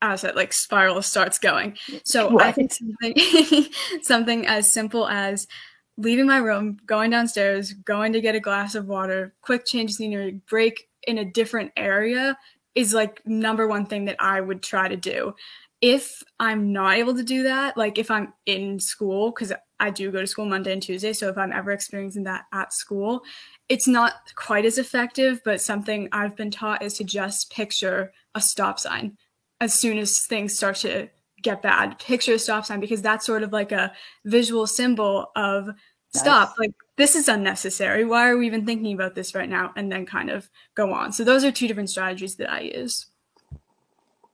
as 0.03 0.25
it 0.25 0.37
like 0.37 0.53
spiral 0.53 1.03
starts 1.03 1.39
going. 1.39 1.77
So 2.05 2.31
right. 2.31 2.47
I 2.47 2.53
think 2.53 2.73
something 2.73 3.67
something 4.03 4.47
as 4.47 4.71
simple 4.71 5.09
as 5.09 5.47
leaving 5.97 6.27
my 6.27 6.39
room, 6.39 6.79
going 6.87 7.11
downstairs, 7.11 7.73
going 7.73 8.13
to 8.13 8.21
get 8.21 8.35
a 8.35 8.41
glass 8.41 8.75
of 8.75 8.87
water, 8.87 9.35
quick 9.43 9.67
change 9.67 9.93
scenery, 9.93 10.41
break 10.49 10.89
in 11.07 11.19
a 11.19 11.25
different 11.25 11.73
area 11.77 12.39
is 12.75 12.95
like 12.95 13.21
number 13.27 13.67
one 13.67 13.87
thing 13.87 14.05
that 14.05 14.17
I 14.21 14.41
would 14.41 14.63
try 14.63 14.89
to 14.89 14.97
do. 14.97 15.35
If 15.81 16.23
I'm 16.39 16.73
not 16.73 16.97
able 16.97 17.15
to 17.15 17.23
do 17.23 17.45
that, 17.45 17.77
like 17.77 17.99
if 17.99 18.11
I'm 18.11 18.33
in 18.47 18.79
school, 18.79 19.31
because 19.31 19.53
I 19.81 19.91
do 19.91 20.11
go 20.11 20.21
to 20.21 20.27
school 20.27 20.45
Monday 20.45 20.73
and 20.73 20.83
Tuesday, 20.83 21.13
so 21.13 21.29
if 21.29 21.39
I'm 21.39 21.53
ever 21.53 21.71
experiencing 21.71 22.25
that 22.25 22.45
at 22.53 22.73
school, 22.73 23.23
it's 23.69 23.87
not 23.87 24.15
quite 24.35 24.65
as 24.65 24.79
effective, 24.79 25.41
but 25.45 25.61
something 25.61 26.09
I've 26.13 26.37
been 26.37 26.51
taught 26.51 26.83
is 26.83 26.95
to 26.95 27.05
just 27.05 27.51
picture 27.51 28.13
a 28.35 28.41
stop 28.41 28.79
sign 28.79 29.17
as 29.61 29.75
soon 29.75 29.99
as 29.99 30.27
things 30.27 30.57
start 30.57 30.77
to 30.77 31.09
get 31.43 31.63
bad 31.63 31.99
picture 32.01 32.35
a 32.35 32.39
stop 32.39 32.67
sign 32.67 32.81
because 32.81 33.03
that's 33.03 33.25
sort 33.25 33.43
of 33.43 33.53
like 33.53 33.71
a 33.71 33.93
visual 34.25 34.67
symbol 34.67 35.31
of 35.37 35.69
stop 36.15 36.55
like 36.59 36.73
this 36.97 37.15
is 37.15 37.29
unnecessary. 37.29 38.05
Why 38.05 38.29
are 38.29 38.37
we 38.37 38.47
even 38.47 38.67
thinking 38.67 38.95
about 38.95 39.15
this 39.15 39.35
right 39.35 39.49
now? 39.49 39.73
and 39.77 39.91
then 39.93 40.05
kind 40.05 40.31
of 40.31 40.51
go 40.75 40.93
on. 40.93 41.13
So 41.13 41.23
those 41.23 41.45
are 41.45 41.53
two 41.53 41.69
different 41.69 41.91
strategies 41.91 42.37
that 42.37 42.51
i 42.51 42.61
use 42.61 43.07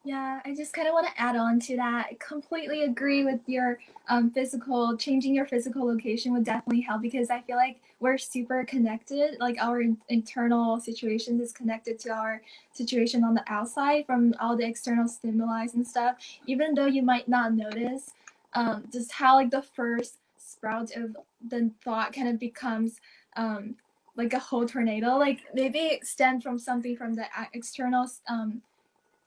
yeah, 0.05 0.41
I 0.45 0.55
just 0.55 0.75
kind 0.75 0.87
of 0.87 0.93
want 0.93 1.07
to 1.07 1.21
add 1.21 1.35
on 1.35 1.59
to 1.61 1.77
that. 1.77 2.09
I 2.11 2.17
completely 2.19 2.83
agree 2.83 3.25
with 3.25 3.41
your 3.47 3.79
um, 4.09 4.31
physical, 4.31 4.95
changing 4.99 5.35
your 5.35 5.47
physical 5.47 5.87
location 5.87 6.35
would 6.35 6.45
definitely 6.45 6.83
help 6.83 7.01
because 7.01 7.31
I 7.31 7.41
feel 7.41 7.57
like 7.57 7.81
we're 8.01 8.19
super 8.19 8.65
connected. 8.65 9.39
Like 9.41 9.57
our 9.59 9.81
in- 9.81 9.97
internal 10.11 10.79
situations 10.79 11.41
is 11.41 11.53
connected 11.53 11.99
to 12.01 12.11
our 12.11 12.43
situation 12.75 13.25
on 13.25 13.33
the 13.33 13.45
outside 13.47 14.05
from 14.05 14.35
all 14.41 14.55
the 14.59 14.67
external 14.67 15.09
stimuli 15.09 15.69
and 15.73 15.87
stuff. 15.87 16.17
Even 16.47 16.75
though 16.75 16.87
you 16.87 17.03
might 17.03 17.27
not 17.27 17.55
notice, 17.55 18.11
um, 18.53 18.85
just 18.93 19.11
how 19.11 19.37
like 19.37 19.51
the 19.51 19.63
first 19.63 20.19
sprout 20.37 20.95
of 20.97 21.17
the 21.49 21.71
thought 21.83 22.13
kind 22.13 22.29
of 22.29 22.39
becomes 22.39 23.01
um, 23.37 23.75
like 24.17 24.35
a 24.35 24.39
whole 24.39 24.67
tornado. 24.67 25.17
Like 25.17 25.41
maybe 25.55 25.79
it 25.79 26.07
from 26.43 26.59
something 26.59 26.95
from 26.95 27.15
the 27.15 27.25
external 27.55 28.07
um, 28.29 28.61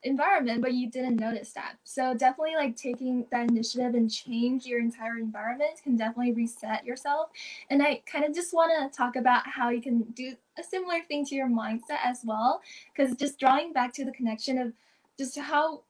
environment, 0.04 0.62
but 0.62 0.74
you 0.74 0.90
didn't 0.90 1.18
notice 1.20 1.54
that. 1.54 1.76
So 1.84 2.14
definitely 2.14 2.56
like 2.56 2.76
taking 2.76 3.26
that 3.32 3.50
initiative 3.50 3.96
and 3.96 4.12
change 4.12 4.66
your 4.66 4.80
entire 4.80 5.18
environment 5.18 5.82
can 5.84 5.98
definitely 5.98 6.34
reset 6.34 6.86
yourself. 6.86 7.30
And 7.70 7.82
I 7.82 8.02
kind 8.06 8.24
of 8.24 8.34
just 8.34 8.54
want 8.54 8.72
to 8.72 8.96
talk 8.96 9.16
about 9.16 9.48
how 9.48 9.70
you 9.70 9.82
can 9.82 10.04
do 10.14 10.36
a 10.58 10.64
similar 10.64 11.02
thing 11.08 11.26
to 11.26 11.36
your 11.36 11.50
mindset 11.50 12.00
as 12.04 12.22
well, 12.24 12.62
because 12.96 13.16
just 13.16 13.40
drawing 13.40 13.74
back 13.74 13.94
to 13.96 14.06
the 14.06 14.12
connection 14.12 14.60
of 14.60 14.74
just 15.18 15.38
how 15.38 15.82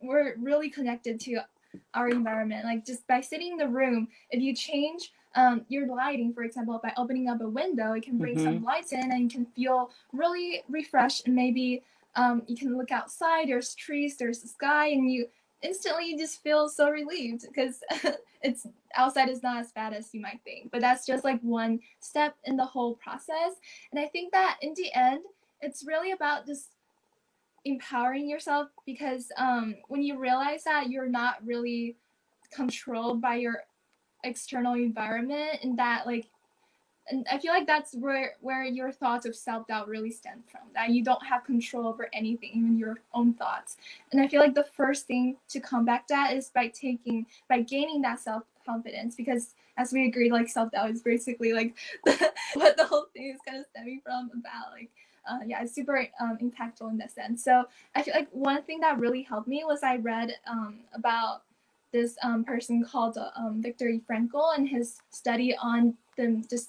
we're 0.00 0.36
really 0.36 0.68
connected 0.68 1.18
to 1.20 1.38
our 1.94 2.08
environment. 2.08 2.64
Like 2.64 2.84
just 2.84 3.06
by 3.06 3.20
sitting 3.20 3.52
in 3.52 3.56
the 3.56 3.68
room, 3.68 4.08
if 4.30 4.42
you 4.42 4.54
change 4.54 5.10
um, 5.36 5.64
your 5.68 5.88
lighting, 5.88 6.32
for 6.32 6.44
example, 6.44 6.78
by 6.82 6.92
opening 6.96 7.28
up 7.28 7.40
a 7.40 7.48
window, 7.48 7.92
it 7.94 8.04
can 8.04 8.18
bring 8.18 8.36
mm-hmm. 8.36 8.44
some 8.44 8.62
light 8.62 8.92
in 8.92 9.10
and 9.10 9.22
you 9.22 9.28
can 9.28 9.46
feel 9.46 9.90
really 10.12 10.62
refreshed. 10.68 11.26
And 11.26 11.34
maybe 11.34 11.82
um, 12.16 12.42
you 12.46 12.56
can 12.56 12.76
look 12.76 12.90
outside, 12.90 13.48
there's 13.48 13.74
trees, 13.74 14.16
there's 14.16 14.40
the 14.40 14.48
sky, 14.48 14.88
and 14.88 15.10
you 15.10 15.26
instantly 15.62 16.16
just 16.16 16.42
feel 16.42 16.68
so 16.68 16.90
relieved 16.90 17.46
because 17.48 17.80
it's 18.42 18.66
outside 18.94 19.28
is 19.28 19.42
not 19.42 19.58
as 19.58 19.72
bad 19.72 19.92
as 19.92 20.12
you 20.12 20.20
might 20.20 20.40
think. 20.44 20.70
But 20.70 20.80
that's 20.80 21.06
just 21.06 21.24
like 21.24 21.40
one 21.40 21.80
step 22.00 22.36
in 22.44 22.56
the 22.56 22.64
whole 22.64 22.94
process. 22.96 23.54
And 23.90 23.98
I 23.98 24.06
think 24.06 24.32
that 24.32 24.58
in 24.60 24.74
the 24.76 24.92
end, 24.94 25.22
it's 25.60 25.84
really 25.86 26.12
about 26.12 26.46
just 26.46 26.68
empowering 27.64 28.28
yourself 28.28 28.68
because 28.84 29.32
um, 29.38 29.76
when 29.88 30.02
you 30.02 30.18
realize 30.18 30.64
that 30.64 30.90
you're 30.90 31.08
not 31.08 31.36
really 31.44 31.96
controlled 32.52 33.20
by 33.20 33.36
your 33.36 33.62
external 34.22 34.74
environment 34.74 35.58
and 35.62 35.78
that 35.78 36.06
like 36.06 36.26
and 37.08 37.26
I 37.30 37.38
feel 37.38 37.52
like 37.52 37.66
that's 37.66 37.94
where 37.94 38.36
where 38.40 38.64
your 38.64 38.90
thoughts 38.90 39.26
of 39.26 39.36
self 39.36 39.66
doubt 39.66 39.88
really 39.88 40.10
stem 40.10 40.42
from. 40.50 40.62
That 40.74 40.90
you 40.90 41.04
don't 41.04 41.24
have 41.24 41.44
control 41.44 41.86
over 41.86 42.08
anything, 42.12 42.50
even 42.54 42.78
your 42.78 42.98
own 43.12 43.34
thoughts. 43.34 43.76
And 44.12 44.20
I 44.20 44.28
feel 44.28 44.40
like 44.40 44.54
the 44.54 44.66
first 44.76 45.06
thing 45.06 45.36
to 45.50 45.60
combat 45.60 46.04
that 46.08 46.34
is 46.34 46.48
by 46.48 46.68
taking 46.68 47.26
by 47.48 47.60
gaining 47.60 48.00
that 48.02 48.20
self 48.20 48.44
confidence 48.64 49.14
because 49.14 49.54
as 49.76 49.92
we 49.92 50.06
agreed, 50.06 50.32
like 50.32 50.48
self 50.48 50.72
doubt 50.72 50.90
is 50.90 51.02
basically 51.02 51.52
like 51.52 51.74
the, 52.04 52.32
what 52.54 52.76
the 52.76 52.86
whole 52.86 53.06
thing 53.12 53.30
is 53.34 53.40
kind 53.46 53.58
of 53.58 53.66
stemming 53.70 54.00
from 54.04 54.30
about 54.32 54.72
like. 54.72 54.90
Uh, 55.26 55.38
yeah, 55.46 55.62
it's 55.62 55.74
super 55.74 56.06
um, 56.20 56.36
impactful 56.36 56.90
in 56.90 56.98
that 56.98 57.10
sense. 57.10 57.42
So 57.42 57.64
I 57.94 58.02
feel 58.02 58.12
like 58.14 58.28
one 58.32 58.62
thing 58.62 58.80
that 58.80 58.98
really 58.98 59.22
helped 59.22 59.48
me 59.48 59.64
was 59.64 59.82
I 59.82 59.96
read 59.96 60.36
um, 60.46 60.80
about 60.92 61.44
this 61.92 62.18
um, 62.22 62.44
person 62.44 62.84
called 62.84 63.16
um, 63.34 63.62
Viktor 63.62 63.90
Frankl 64.06 64.54
and 64.54 64.68
his 64.68 64.98
study 65.10 65.56
on 65.56 65.94
the 66.18 66.44
just 66.50 66.68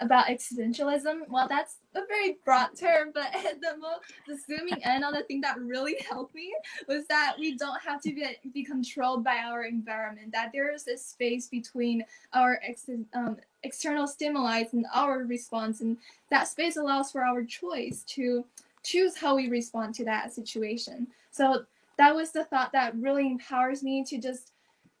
about 0.00 0.26
existentialism. 0.26 1.28
Well, 1.28 1.46
that's 1.48 1.76
a 1.94 2.00
very 2.06 2.38
broad 2.44 2.70
term, 2.78 3.10
but 3.12 3.32
the 3.60 3.76
most 3.78 4.00
the 4.26 4.38
zooming 4.46 4.80
in 4.84 5.04
on 5.04 5.12
the 5.12 5.22
thing 5.22 5.40
that 5.42 5.58
really 5.60 5.96
helped 6.10 6.34
me 6.34 6.54
was 6.86 7.06
that 7.08 7.36
we 7.38 7.56
don't 7.56 7.80
have 7.82 8.00
to 8.02 8.14
be, 8.14 8.26
be 8.52 8.64
controlled 8.64 9.24
by 9.24 9.38
our 9.38 9.64
environment. 9.64 10.32
That 10.32 10.50
there 10.52 10.72
is 10.72 10.86
a 10.88 10.96
space 10.96 11.48
between 11.48 12.04
our 12.32 12.60
ex, 12.66 12.88
um, 13.14 13.36
external 13.62 14.06
stimuli 14.06 14.64
and 14.72 14.86
our 14.94 15.20
response, 15.24 15.80
and 15.80 15.96
that 16.30 16.48
space 16.48 16.76
allows 16.76 17.10
for 17.10 17.22
our 17.24 17.42
choice 17.44 18.04
to 18.08 18.44
choose 18.82 19.16
how 19.16 19.36
we 19.36 19.48
respond 19.48 19.94
to 19.96 20.04
that 20.04 20.32
situation. 20.32 21.08
So 21.30 21.64
that 21.98 22.14
was 22.14 22.30
the 22.30 22.44
thought 22.44 22.72
that 22.72 22.96
really 22.96 23.26
empowers 23.26 23.82
me 23.82 24.04
to 24.04 24.18
just 24.18 24.52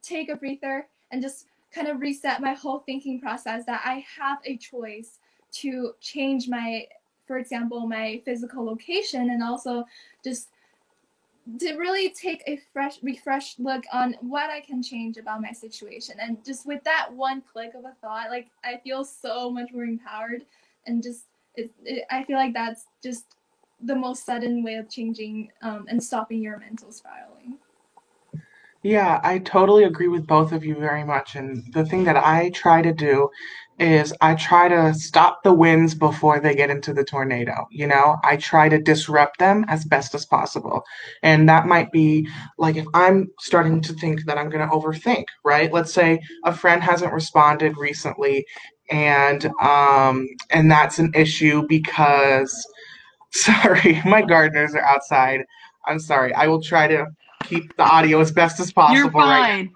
take 0.02 0.28
a 0.28 0.36
breather 0.36 0.86
and 1.10 1.22
just 1.22 1.46
kind 1.72 1.88
of 1.88 2.00
reset 2.00 2.40
my 2.40 2.54
whole 2.54 2.80
thinking 2.80 3.20
process 3.20 3.64
that 3.66 3.82
I 3.84 4.04
have 4.18 4.38
a 4.44 4.56
choice 4.56 5.18
to 5.50 5.92
change 6.00 6.48
my, 6.48 6.86
for 7.26 7.38
example, 7.38 7.86
my 7.86 8.20
physical 8.24 8.64
location 8.64 9.30
and 9.30 9.42
also 9.42 9.84
just 10.24 10.48
to 11.60 11.76
really 11.76 12.10
take 12.10 12.42
a 12.46 12.60
fresh, 12.72 13.02
refreshed 13.02 13.58
look 13.58 13.84
on 13.92 14.14
what 14.20 14.50
I 14.50 14.60
can 14.60 14.82
change 14.82 15.16
about 15.16 15.40
my 15.40 15.52
situation. 15.52 16.16
And 16.20 16.44
just 16.44 16.66
with 16.66 16.84
that 16.84 17.12
one 17.12 17.42
click 17.42 17.74
of 17.74 17.84
a 17.84 17.94
thought, 18.02 18.28
like 18.30 18.48
I 18.64 18.76
feel 18.78 19.04
so 19.04 19.50
much 19.50 19.72
more 19.72 19.84
empowered 19.84 20.44
and 20.86 21.02
just, 21.02 21.24
it, 21.54 21.70
it, 21.84 22.04
I 22.10 22.24
feel 22.24 22.36
like 22.36 22.52
that's 22.52 22.84
just 23.02 23.24
the 23.80 23.94
most 23.94 24.26
sudden 24.26 24.62
way 24.62 24.74
of 24.74 24.90
changing 24.90 25.50
um, 25.62 25.86
and 25.88 26.02
stopping 26.02 26.42
your 26.42 26.58
mental 26.58 26.92
spiraling. 26.92 27.58
Yeah, 28.88 29.20
I 29.22 29.38
totally 29.40 29.84
agree 29.84 30.08
with 30.08 30.26
both 30.26 30.52
of 30.52 30.64
you 30.64 30.74
very 30.76 31.04
much. 31.04 31.34
And 31.36 31.62
the 31.74 31.84
thing 31.84 32.04
that 32.04 32.16
I 32.16 32.50
try 32.54 32.80
to 32.80 32.92
do 32.92 33.28
is 33.78 34.14
I 34.20 34.34
try 34.34 34.68
to 34.68 34.94
stop 34.94 35.42
the 35.44 35.52
winds 35.52 35.94
before 35.94 36.40
they 36.40 36.54
get 36.54 36.70
into 36.70 36.94
the 36.94 37.04
tornado. 37.04 37.66
You 37.70 37.86
know, 37.86 38.16
I 38.24 38.36
try 38.36 38.68
to 38.68 38.80
disrupt 38.80 39.38
them 39.38 39.64
as 39.68 39.84
best 39.84 40.14
as 40.14 40.24
possible. 40.26 40.82
And 41.22 41.48
that 41.48 41.66
might 41.66 41.92
be 41.92 42.28
like 42.56 42.76
if 42.76 42.86
I'm 42.94 43.28
starting 43.40 43.80
to 43.82 43.92
think 43.92 44.24
that 44.24 44.38
I'm 44.38 44.48
going 44.48 44.66
to 44.66 44.74
overthink, 44.74 45.24
right? 45.44 45.72
Let's 45.72 45.92
say 45.92 46.20
a 46.44 46.52
friend 46.54 46.82
hasn't 46.82 47.12
responded 47.12 47.76
recently 47.76 48.46
and 48.90 49.44
um 49.60 50.26
and 50.50 50.70
that's 50.70 50.98
an 50.98 51.12
issue 51.14 51.62
because 51.68 52.50
sorry, 53.32 54.00
my 54.06 54.22
gardeners 54.22 54.74
are 54.74 54.82
outside. 54.84 55.42
I'm 55.86 55.98
sorry. 56.00 56.32
I 56.34 56.46
will 56.48 56.62
try 56.62 56.88
to 56.88 57.06
keep 57.44 57.76
the 57.76 57.82
audio 57.82 58.20
as 58.20 58.30
best 58.30 58.60
as 58.60 58.72
possible. 58.72 58.98
You're 58.98 59.10
fine. 59.10 59.66
Right 59.66 59.70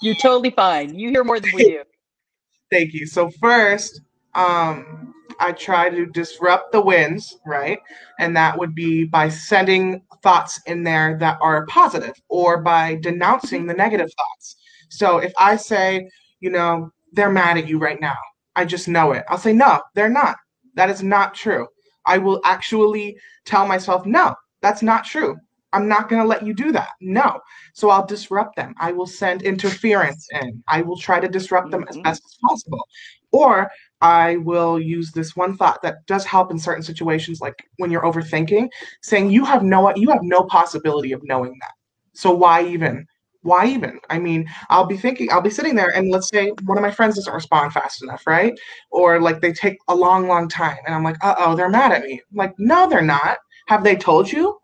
You're 0.00 0.14
totally 0.16 0.50
fine. 0.50 0.98
You 0.98 1.10
hear 1.10 1.24
more 1.24 1.40
than 1.40 1.52
we 1.52 1.64
do. 1.64 1.82
Thank 2.70 2.92
you. 2.92 3.06
So 3.06 3.30
first, 3.30 4.00
um, 4.34 5.14
I 5.38 5.52
try 5.52 5.88
to 5.90 6.06
disrupt 6.06 6.72
the 6.72 6.80
winds, 6.80 7.38
right? 7.46 7.78
And 8.18 8.36
that 8.36 8.58
would 8.58 8.74
be 8.74 9.04
by 9.04 9.28
sending 9.28 10.02
thoughts 10.22 10.60
in 10.66 10.82
there 10.82 11.16
that 11.18 11.38
are 11.40 11.66
positive 11.66 12.14
or 12.28 12.60
by 12.60 12.96
denouncing 12.96 13.66
the 13.66 13.74
negative 13.74 14.10
thoughts. 14.16 14.56
So 14.88 15.18
if 15.18 15.32
I 15.38 15.56
say, 15.56 16.08
you 16.40 16.50
know, 16.50 16.90
they're 17.12 17.30
mad 17.30 17.58
at 17.58 17.68
you 17.68 17.78
right 17.78 18.00
now, 18.00 18.16
I 18.56 18.64
just 18.64 18.88
know 18.88 19.12
it. 19.12 19.24
I'll 19.28 19.38
say, 19.38 19.52
no, 19.52 19.80
they're 19.94 20.08
not. 20.08 20.36
That 20.74 20.90
is 20.90 21.02
not 21.02 21.34
true. 21.34 21.66
I 22.06 22.18
will 22.18 22.40
actually 22.44 23.16
tell 23.44 23.66
myself, 23.66 24.06
no, 24.06 24.34
that's 24.62 24.82
not 24.82 25.04
true. 25.04 25.36
I'm 25.76 25.88
not 25.88 26.08
going 26.08 26.22
to 26.22 26.26
let 26.26 26.44
you 26.46 26.54
do 26.54 26.72
that. 26.72 26.90
No. 27.00 27.40
So 27.74 27.90
I'll 27.90 28.06
disrupt 28.06 28.56
them. 28.56 28.74
I 28.78 28.92
will 28.92 29.06
send 29.06 29.42
interference 29.42 30.26
in. 30.40 30.62
I 30.66 30.80
will 30.80 30.96
try 30.96 31.20
to 31.20 31.28
disrupt 31.28 31.70
them 31.70 31.82
mm-hmm. 31.82 31.98
as 31.98 32.02
best 32.02 32.22
as 32.24 32.38
possible. 32.48 32.88
Or 33.30 33.70
I 34.00 34.36
will 34.36 34.80
use 34.80 35.12
this 35.12 35.36
one 35.36 35.54
thought 35.56 35.82
that 35.82 36.06
does 36.06 36.24
help 36.24 36.50
in 36.50 36.58
certain 36.58 36.82
situations, 36.82 37.42
like 37.42 37.68
when 37.76 37.90
you're 37.90 38.02
overthinking, 38.02 38.68
saying 39.02 39.30
you 39.30 39.44
have 39.44 39.62
no 39.62 39.94
you 39.94 40.10
have 40.10 40.22
no 40.22 40.44
possibility 40.44 41.12
of 41.12 41.20
knowing 41.24 41.54
that. 41.60 41.72
So 42.14 42.34
why 42.34 42.64
even? 42.64 43.06
Why 43.42 43.66
even? 43.66 44.00
I 44.08 44.18
mean, 44.18 44.48
I'll 44.70 44.86
be 44.86 44.96
thinking, 44.96 45.30
I'll 45.30 45.42
be 45.42 45.50
sitting 45.50 45.76
there, 45.76 45.94
and 45.94 46.10
let's 46.10 46.28
say 46.30 46.52
one 46.64 46.78
of 46.78 46.82
my 46.82 46.90
friends 46.90 47.16
doesn't 47.16 47.32
respond 47.32 47.72
fast 47.72 48.02
enough, 48.02 48.26
right? 48.26 48.58
Or 48.90 49.20
like 49.20 49.40
they 49.40 49.52
take 49.52 49.76
a 49.88 49.94
long, 49.94 50.26
long 50.26 50.48
time, 50.48 50.78
and 50.86 50.94
I'm 50.94 51.04
like, 51.04 51.22
uh 51.22 51.34
oh, 51.38 51.54
they're 51.54 51.68
mad 51.68 51.92
at 51.92 52.04
me. 52.04 52.22
I'm 52.30 52.36
like, 52.36 52.54
no, 52.58 52.88
they're 52.88 53.02
not. 53.02 53.38
Have 53.68 53.84
they 53.84 53.96
told 53.96 54.32
you? 54.32 54.58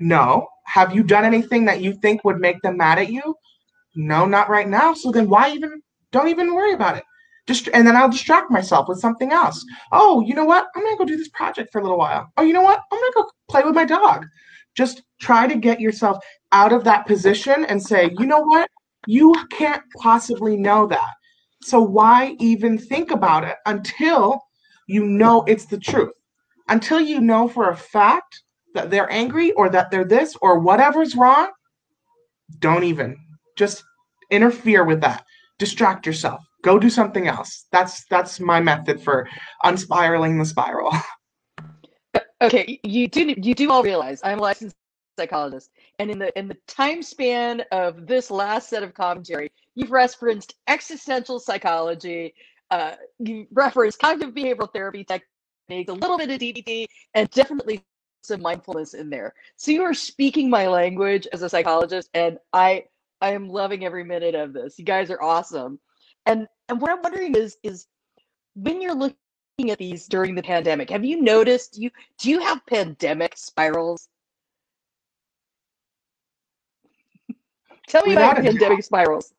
No. 0.00 0.46
Have 0.72 0.94
you 0.94 1.02
done 1.02 1.26
anything 1.26 1.66
that 1.66 1.82
you 1.82 1.92
think 1.92 2.24
would 2.24 2.40
make 2.40 2.62
them 2.62 2.78
mad 2.78 2.98
at 2.98 3.12
you? 3.12 3.34
No, 3.94 4.24
not 4.24 4.48
right 4.48 4.66
now. 4.66 4.94
So 4.94 5.12
then 5.12 5.28
why 5.28 5.50
even 5.50 5.82
don't 6.12 6.28
even 6.28 6.54
worry 6.54 6.72
about 6.72 6.96
it. 6.96 7.04
Just 7.46 7.68
and 7.74 7.86
then 7.86 7.94
I'll 7.94 8.08
distract 8.08 8.50
myself 8.50 8.88
with 8.88 8.98
something 8.98 9.32
else. 9.32 9.62
Oh, 9.92 10.22
you 10.22 10.34
know 10.34 10.46
what? 10.46 10.68
I'm 10.74 10.82
gonna 10.82 10.96
go 10.96 11.04
do 11.04 11.18
this 11.18 11.28
project 11.28 11.70
for 11.70 11.80
a 11.80 11.82
little 11.82 11.98
while. 11.98 12.32
Oh, 12.38 12.42
you 12.42 12.54
know 12.54 12.62
what? 12.62 12.80
I'm 12.90 12.98
gonna 12.98 13.12
go 13.14 13.30
play 13.50 13.62
with 13.64 13.74
my 13.74 13.84
dog. 13.84 14.24
Just 14.74 15.02
try 15.20 15.46
to 15.46 15.56
get 15.56 15.78
yourself 15.78 16.24
out 16.52 16.72
of 16.72 16.84
that 16.84 17.06
position 17.06 17.66
and 17.66 17.82
say, 17.82 18.10
you 18.18 18.24
know 18.24 18.40
what? 18.40 18.70
You 19.06 19.34
can't 19.50 19.82
possibly 19.98 20.56
know 20.56 20.86
that. 20.86 21.12
So 21.60 21.82
why 21.82 22.34
even 22.38 22.78
think 22.78 23.10
about 23.10 23.44
it 23.44 23.56
until 23.66 24.40
you 24.86 25.04
know 25.04 25.42
it's 25.42 25.66
the 25.66 25.78
truth? 25.78 26.14
Until 26.68 26.98
you 26.98 27.20
know 27.20 27.46
for 27.46 27.68
a 27.68 27.76
fact 27.76 28.42
that 28.74 28.90
they're 28.90 29.10
angry 29.10 29.52
or 29.52 29.68
that 29.70 29.90
they're 29.90 30.04
this 30.04 30.36
or 30.40 30.58
whatever's 30.58 31.14
wrong, 31.14 31.50
don't 32.58 32.84
even 32.84 33.16
just 33.56 33.84
interfere 34.30 34.84
with 34.84 35.00
that. 35.02 35.24
Distract 35.58 36.06
yourself. 36.06 36.42
Go 36.62 36.78
do 36.78 36.90
something 36.90 37.28
else. 37.28 37.66
That's 37.72 38.04
that's 38.06 38.40
my 38.40 38.60
method 38.60 39.00
for 39.02 39.28
unspiraling 39.64 40.38
the 40.38 40.46
spiral. 40.46 40.92
Okay, 42.42 42.80
you 42.82 43.06
do 43.06 43.34
you 43.40 43.54
do 43.54 43.70
all 43.70 43.84
realize 43.84 44.20
I'm 44.24 44.40
a 44.40 44.42
licensed 44.42 44.74
psychologist, 45.16 45.70
and 46.00 46.10
in 46.10 46.18
the 46.18 46.36
in 46.36 46.48
the 46.48 46.56
time 46.66 47.00
span 47.00 47.62
of 47.70 48.08
this 48.08 48.32
last 48.32 48.68
set 48.68 48.82
of 48.82 48.94
commentary, 48.94 49.52
you've 49.76 49.92
referenced 49.92 50.56
existential 50.66 51.38
psychology, 51.38 52.34
uh, 52.72 52.96
you 53.20 53.46
referenced 53.52 54.00
cognitive 54.00 54.34
behavioral 54.34 54.72
therapy 54.72 55.04
techniques, 55.04 55.88
a 55.88 55.92
little 55.92 56.18
bit 56.18 56.30
of 56.30 56.40
DBT, 56.40 56.86
and 57.14 57.30
definitely 57.30 57.84
some 58.22 58.40
mindfulness 58.40 58.94
in 58.94 59.10
there. 59.10 59.34
So 59.56 59.70
you 59.70 59.82
are 59.82 59.94
speaking 59.94 60.48
my 60.48 60.68
language 60.68 61.26
as 61.32 61.42
a 61.42 61.48
psychologist, 61.48 62.08
and 62.14 62.38
I 62.52 62.84
I 63.20 63.32
am 63.32 63.48
loving 63.48 63.84
every 63.84 64.04
minute 64.04 64.34
of 64.34 64.52
this. 64.52 64.78
You 64.78 64.84
guys 64.84 65.10
are 65.10 65.22
awesome. 65.22 65.78
And 66.26 66.48
and 66.68 66.80
what 66.80 66.90
I'm 66.90 67.02
wondering 67.02 67.34
is 67.34 67.56
is 67.62 67.86
when 68.54 68.80
you're 68.80 68.94
looking 68.94 69.70
at 69.70 69.78
these 69.78 70.06
during 70.06 70.34
the 70.34 70.42
pandemic, 70.42 70.90
have 70.90 71.04
you 71.04 71.20
noticed 71.22 71.78
you 71.78 71.90
do 72.18 72.30
you 72.30 72.40
have 72.40 72.64
pandemic 72.66 73.36
spirals? 73.36 74.08
Tell 77.88 78.04
me 78.04 78.10
Without 78.10 78.38
about 78.38 78.44
pandemic 78.44 78.78
doubt. 78.78 78.84
spirals. 78.84 79.32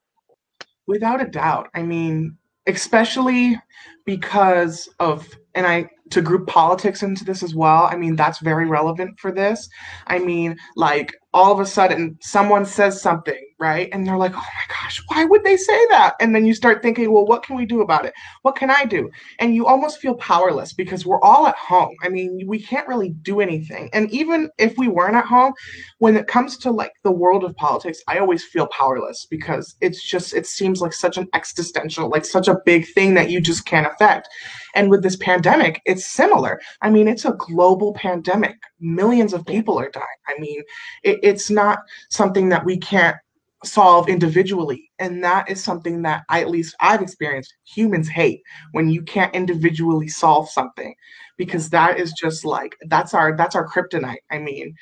Without 0.87 1.21
a 1.21 1.27
doubt. 1.27 1.69
I 1.73 1.81
mean, 1.83 2.37
especially 2.67 3.59
because 4.05 4.89
of 4.99 5.27
and 5.55 5.65
I 5.65 5.89
to 6.13 6.21
group 6.21 6.47
politics 6.47 7.03
into 7.03 7.25
this 7.25 7.43
as 7.43 7.55
well. 7.55 7.83
I 7.91 7.95
mean, 7.95 8.15
that's 8.15 8.39
very 8.39 8.67
relevant 8.67 9.19
for 9.19 9.31
this. 9.31 9.67
I 10.07 10.19
mean, 10.19 10.57
like 10.75 11.15
all 11.33 11.51
of 11.51 11.59
a 11.59 11.65
sudden 11.65 12.17
someone 12.21 12.65
says 12.65 13.01
something, 13.01 13.39
right? 13.59 13.89
And 13.91 14.05
they're 14.05 14.17
like, 14.17 14.33
oh 14.33 14.37
my 14.37 14.75
gosh, 14.75 15.01
why 15.07 15.25
would 15.25 15.43
they 15.43 15.57
say 15.57 15.87
that? 15.89 16.15
And 16.19 16.35
then 16.35 16.45
you 16.45 16.53
start 16.53 16.81
thinking, 16.81 17.11
well, 17.11 17.25
what 17.25 17.43
can 17.43 17.55
we 17.55 17.65
do 17.65 17.81
about 17.81 18.05
it? 18.05 18.13
What 18.43 18.55
can 18.55 18.69
I 18.69 18.85
do? 18.85 19.09
And 19.39 19.55
you 19.55 19.65
almost 19.65 19.99
feel 19.99 20.15
powerless 20.15 20.73
because 20.73 21.05
we're 21.05 21.21
all 21.21 21.47
at 21.47 21.55
home. 21.55 21.95
I 22.03 22.09
mean, 22.09 22.41
we 22.45 22.61
can't 22.61 22.87
really 22.87 23.09
do 23.09 23.41
anything. 23.41 23.89
And 23.93 24.11
even 24.11 24.49
if 24.57 24.77
we 24.77 24.87
weren't 24.87 25.15
at 25.15 25.25
home, 25.25 25.53
when 25.99 26.15
it 26.15 26.27
comes 26.27 26.57
to 26.59 26.71
like 26.71 26.93
the 27.03 27.11
world 27.11 27.43
of 27.43 27.55
politics, 27.55 27.99
I 28.07 28.19
always 28.19 28.43
feel 28.43 28.67
powerless 28.67 29.25
because 29.29 29.75
it's 29.81 30.03
just, 30.03 30.33
it 30.33 30.45
seems 30.45 30.81
like 30.81 30.93
such 30.93 31.17
an 31.17 31.27
existential, 31.33 32.09
like 32.09 32.25
such 32.25 32.47
a 32.47 32.59
big 32.65 32.87
thing 32.93 33.13
that 33.15 33.29
you 33.29 33.41
just 33.41 33.65
can't 33.65 33.87
affect. 33.87 34.27
And 34.75 34.89
with 34.89 35.03
this 35.03 35.15
pandemic, 35.15 35.81
it's 35.85 36.05
similar. 36.05 36.59
I 36.81 36.89
mean, 36.89 37.07
it's 37.07 37.25
a 37.25 37.33
global 37.37 37.93
pandemic. 37.93 38.57
Millions 38.83 39.33
of 39.33 39.45
people 39.45 39.79
are 39.79 39.89
dying. 39.89 40.05
I 40.27 40.39
mean, 40.39 40.61
it, 41.03 41.19
it's 41.23 41.49
not 41.49 41.79
something 42.09 42.49
that 42.49 42.65
we 42.65 42.77
can't 42.77 43.17
solve 43.63 44.09
individually. 44.09 44.91
And 44.99 45.23
that 45.23 45.49
is 45.49 45.63
something 45.63 46.01
that 46.03 46.23
I, 46.29 46.41
at 46.41 46.49
least 46.49 46.75
I've 46.81 47.01
experienced. 47.01 47.53
Humans 47.75 48.09
hate 48.09 48.41
when 48.73 48.89
you 48.89 49.01
can't 49.03 49.33
individually 49.33 50.07
solve 50.07 50.49
something 50.49 50.93
because 51.37 51.69
that 51.69 51.99
is 51.99 52.13
just 52.13 52.45
like 52.45 52.75
that's 52.87 53.13
our 53.13 53.35
that's 53.35 53.55
our 53.55 53.67
kryptonite. 53.67 54.17
I 54.31 54.39
mean, 54.39 54.75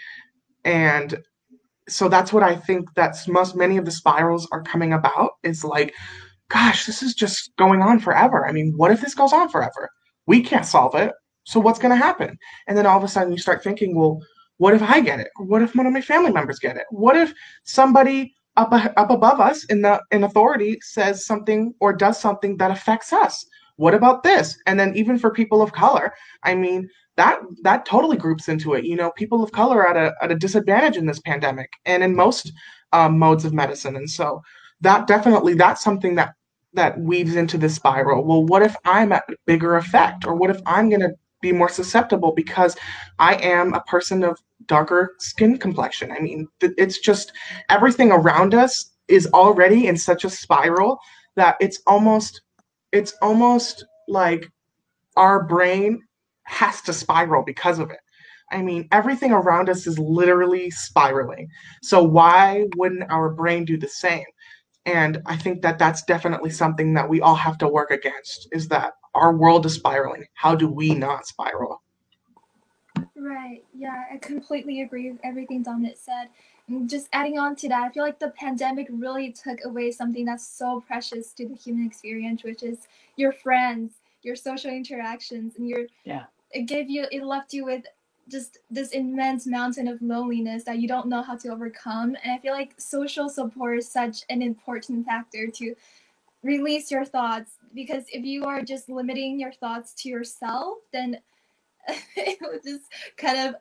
and 0.65 1.21
so 1.87 2.09
that's 2.09 2.33
what 2.33 2.43
I 2.43 2.55
think 2.55 2.89
that's 2.95 3.27
most 3.27 3.55
many 3.55 3.77
of 3.77 3.85
the 3.85 3.91
spirals 3.91 4.47
are 4.51 4.63
coming 4.63 4.93
about 4.93 5.31
is 5.43 5.63
like 5.63 5.93
gosh, 6.51 6.85
this 6.85 7.01
is 7.01 7.13
just 7.13 7.55
going 7.57 7.81
on 7.81 7.99
forever. 7.99 8.45
I 8.45 8.51
mean, 8.51 8.73
what 8.75 8.91
if 8.91 8.99
this 8.99 9.15
goes 9.15 9.31
on 9.31 9.47
forever? 9.47 9.89
We 10.27 10.41
can't 10.41 10.65
solve 10.65 10.95
it. 10.95 11.13
So 11.43 11.59
what's 11.59 11.79
going 11.79 11.91
to 11.91 11.95
happen? 11.95 12.37
And 12.67 12.77
then 12.77 12.85
all 12.85 12.97
of 12.97 13.03
a 13.03 13.07
sudden 13.07 13.31
you 13.31 13.39
start 13.39 13.63
thinking, 13.63 13.95
well, 13.95 14.21
what 14.57 14.73
if 14.73 14.81
I 14.83 15.01
get 15.01 15.19
it? 15.19 15.29
What 15.37 15.61
if 15.61 15.75
one 15.75 15.87
of 15.87 15.93
my 15.93 16.01
family 16.01 16.31
members 16.31 16.59
get 16.59 16.77
it? 16.77 16.85
What 16.91 17.17
if 17.17 17.33
somebody 17.63 18.35
up 18.57 18.71
up 18.73 19.09
above 19.09 19.39
us 19.39 19.63
in 19.65 19.81
the 19.81 20.01
in 20.11 20.23
authority 20.23 20.77
says 20.81 21.25
something 21.25 21.73
or 21.79 21.93
does 21.93 22.19
something 22.19 22.57
that 22.57 22.69
affects 22.69 23.11
us? 23.11 23.45
What 23.77 23.95
about 23.95 24.21
this? 24.21 24.55
And 24.67 24.79
then 24.79 24.95
even 24.95 25.17
for 25.17 25.31
people 25.31 25.63
of 25.63 25.73
color, 25.73 26.13
I 26.43 26.53
mean, 26.53 26.87
that 27.15 27.39
that 27.63 27.85
totally 27.85 28.17
groups 28.17 28.49
into 28.49 28.75
it. 28.75 28.85
You 28.85 28.95
know, 28.95 29.11
people 29.11 29.43
of 29.43 29.51
color 29.51 29.87
at 29.87 29.97
a 29.97 30.13
at 30.21 30.31
a 30.31 30.35
disadvantage 30.35 30.97
in 30.97 31.07
this 31.07 31.19
pandemic 31.19 31.71
and 31.85 32.03
in 32.03 32.15
most 32.15 32.51
um, 32.91 33.17
modes 33.17 33.45
of 33.45 33.53
medicine. 33.53 33.95
And 33.95 34.09
so 34.09 34.41
that 34.81 35.07
definitely 35.07 35.55
that's 35.55 35.83
something 35.83 36.15
that 36.15 36.35
that 36.73 36.99
weaves 36.99 37.35
into 37.35 37.57
this 37.57 37.75
spiral. 37.75 38.23
Well, 38.23 38.45
what 38.45 38.61
if 38.61 38.75
I'm 38.85 39.11
at 39.11 39.25
bigger 39.45 39.75
effect? 39.75 40.25
Or 40.25 40.35
what 40.35 40.49
if 40.49 40.61
I'm 40.65 40.89
going 40.89 41.01
to 41.01 41.13
be 41.41 41.51
more 41.51 41.69
susceptible 41.69 42.31
because 42.31 42.75
I 43.19 43.35
am 43.35 43.73
a 43.73 43.81
person 43.81 44.23
of 44.23 44.39
darker 44.67 45.15
skin 45.19 45.57
complexion? 45.57 46.11
I 46.11 46.19
mean, 46.19 46.47
it's 46.61 46.99
just 46.99 47.31
everything 47.69 48.11
around 48.11 48.53
us 48.53 48.91
is 49.07 49.27
already 49.27 49.87
in 49.87 49.97
such 49.97 50.23
a 50.23 50.29
spiral 50.29 50.99
that 51.35 51.55
it's 51.59 51.79
almost 51.87 52.41
it's 52.91 53.13
almost 53.21 53.85
like 54.07 54.49
our 55.15 55.43
brain 55.43 56.01
has 56.43 56.81
to 56.81 56.93
spiral 56.93 57.43
because 57.43 57.79
of 57.79 57.89
it. 57.89 57.99
I 58.51 58.61
mean, 58.61 58.87
everything 58.91 59.31
around 59.31 59.69
us 59.69 59.87
is 59.87 59.97
literally 59.97 60.69
spiraling. 60.71 61.47
So 61.81 62.03
why 62.03 62.65
wouldn't 62.75 63.09
our 63.09 63.29
brain 63.29 63.63
do 63.63 63.77
the 63.77 63.87
same? 63.87 64.25
and 64.85 65.21
i 65.25 65.35
think 65.35 65.61
that 65.61 65.77
that's 65.77 66.03
definitely 66.03 66.49
something 66.49 66.93
that 66.93 67.07
we 67.07 67.21
all 67.21 67.35
have 67.35 67.57
to 67.57 67.67
work 67.67 67.91
against 67.91 68.47
is 68.51 68.67
that 68.67 68.93
our 69.13 69.33
world 69.35 69.65
is 69.65 69.73
spiraling. 69.73 70.25
How 70.33 70.55
do 70.55 70.67
we 70.67 70.93
not 70.93 71.27
spiral? 71.27 71.81
Right. 73.15 73.63
Yeah 73.77 74.03
i 74.11 74.17
completely 74.17 74.81
agree 74.81 75.11
with 75.11 75.19
everything 75.23 75.63
dominic 75.63 75.97
said. 75.97 76.29
And 76.67 76.89
just 76.89 77.07
adding 77.13 77.37
on 77.37 77.55
to 77.57 77.69
that 77.69 77.83
i 77.83 77.89
feel 77.89 78.03
like 78.03 78.19
the 78.19 78.29
pandemic 78.31 78.87
really 78.89 79.31
took 79.31 79.59
away 79.65 79.91
something 79.91 80.25
that's 80.25 80.47
so 80.47 80.83
precious 80.87 81.33
to 81.33 81.47
the 81.47 81.55
human 81.55 81.85
experience 81.85 82.43
which 82.43 82.63
is 82.63 82.87
your 83.17 83.31
friends 83.31 83.95
your 84.23 84.35
social 84.35 84.71
interactions 84.71 85.55
and 85.57 85.67
your 85.67 85.85
yeah. 86.03 86.23
it 86.51 86.63
gave 86.63 86.89
you 86.89 87.05
it 87.11 87.23
left 87.23 87.53
you 87.53 87.65
with 87.65 87.83
just 88.31 88.59
this 88.69 88.91
immense 88.91 89.45
mountain 89.45 89.87
of 89.87 90.01
loneliness 90.01 90.63
that 90.63 90.79
you 90.79 90.87
don't 90.87 91.07
know 91.07 91.21
how 91.21 91.35
to 91.35 91.49
overcome. 91.49 92.15
And 92.23 92.31
I 92.31 92.37
feel 92.37 92.53
like 92.53 92.73
social 92.77 93.29
support 93.29 93.79
is 93.79 93.89
such 93.89 94.23
an 94.29 94.41
important 94.41 95.05
factor 95.05 95.47
to 95.47 95.75
release 96.43 96.89
your 96.89 97.03
thoughts 97.03 97.53
because 97.73 98.03
if 98.11 98.23
you 98.23 98.45
are 98.45 98.61
just 98.61 98.89
limiting 98.89 99.39
your 99.39 99.51
thoughts 99.51 99.93
to 100.03 100.09
yourself, 100.09 100.77
then 100.91 101.19
it 102.15 102.37
will 102.41 102.59
just 102.63 102.85
kind 103.17 103.49
of 103.49 103.55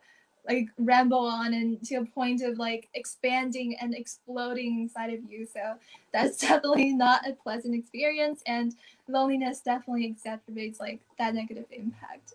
like 0.48 0.68
ramble 0.78 1.26
on 1.26 1.52
and 1.52 1.82
to 1.84 1.96
a 1.96 2.04
point 2.04 2.42
of 2.42 2.58
like 2.58 2.88
expanding 2.94 3.76
and 3.80 3.94
exploding 3.94 4.80
inside 4.80 5.12
of 5.12 5.20
you. 5.30 5.46
So 5.46 5.74
that's 6.12 6.38
definitely 6.40 6.92
not 6.92 7.28
a 7.28 7.32
pleasant 7.34 7.74
experience 7.74 8.42
and 8.46 8.74
loneliness 9.08 9.60
definitely 9.60 10.14
exacerbates 10.14 10.80
like 10.80 11.00
that 11.18 11.34
negative 11.34 11.66
impact. 11.70 12.34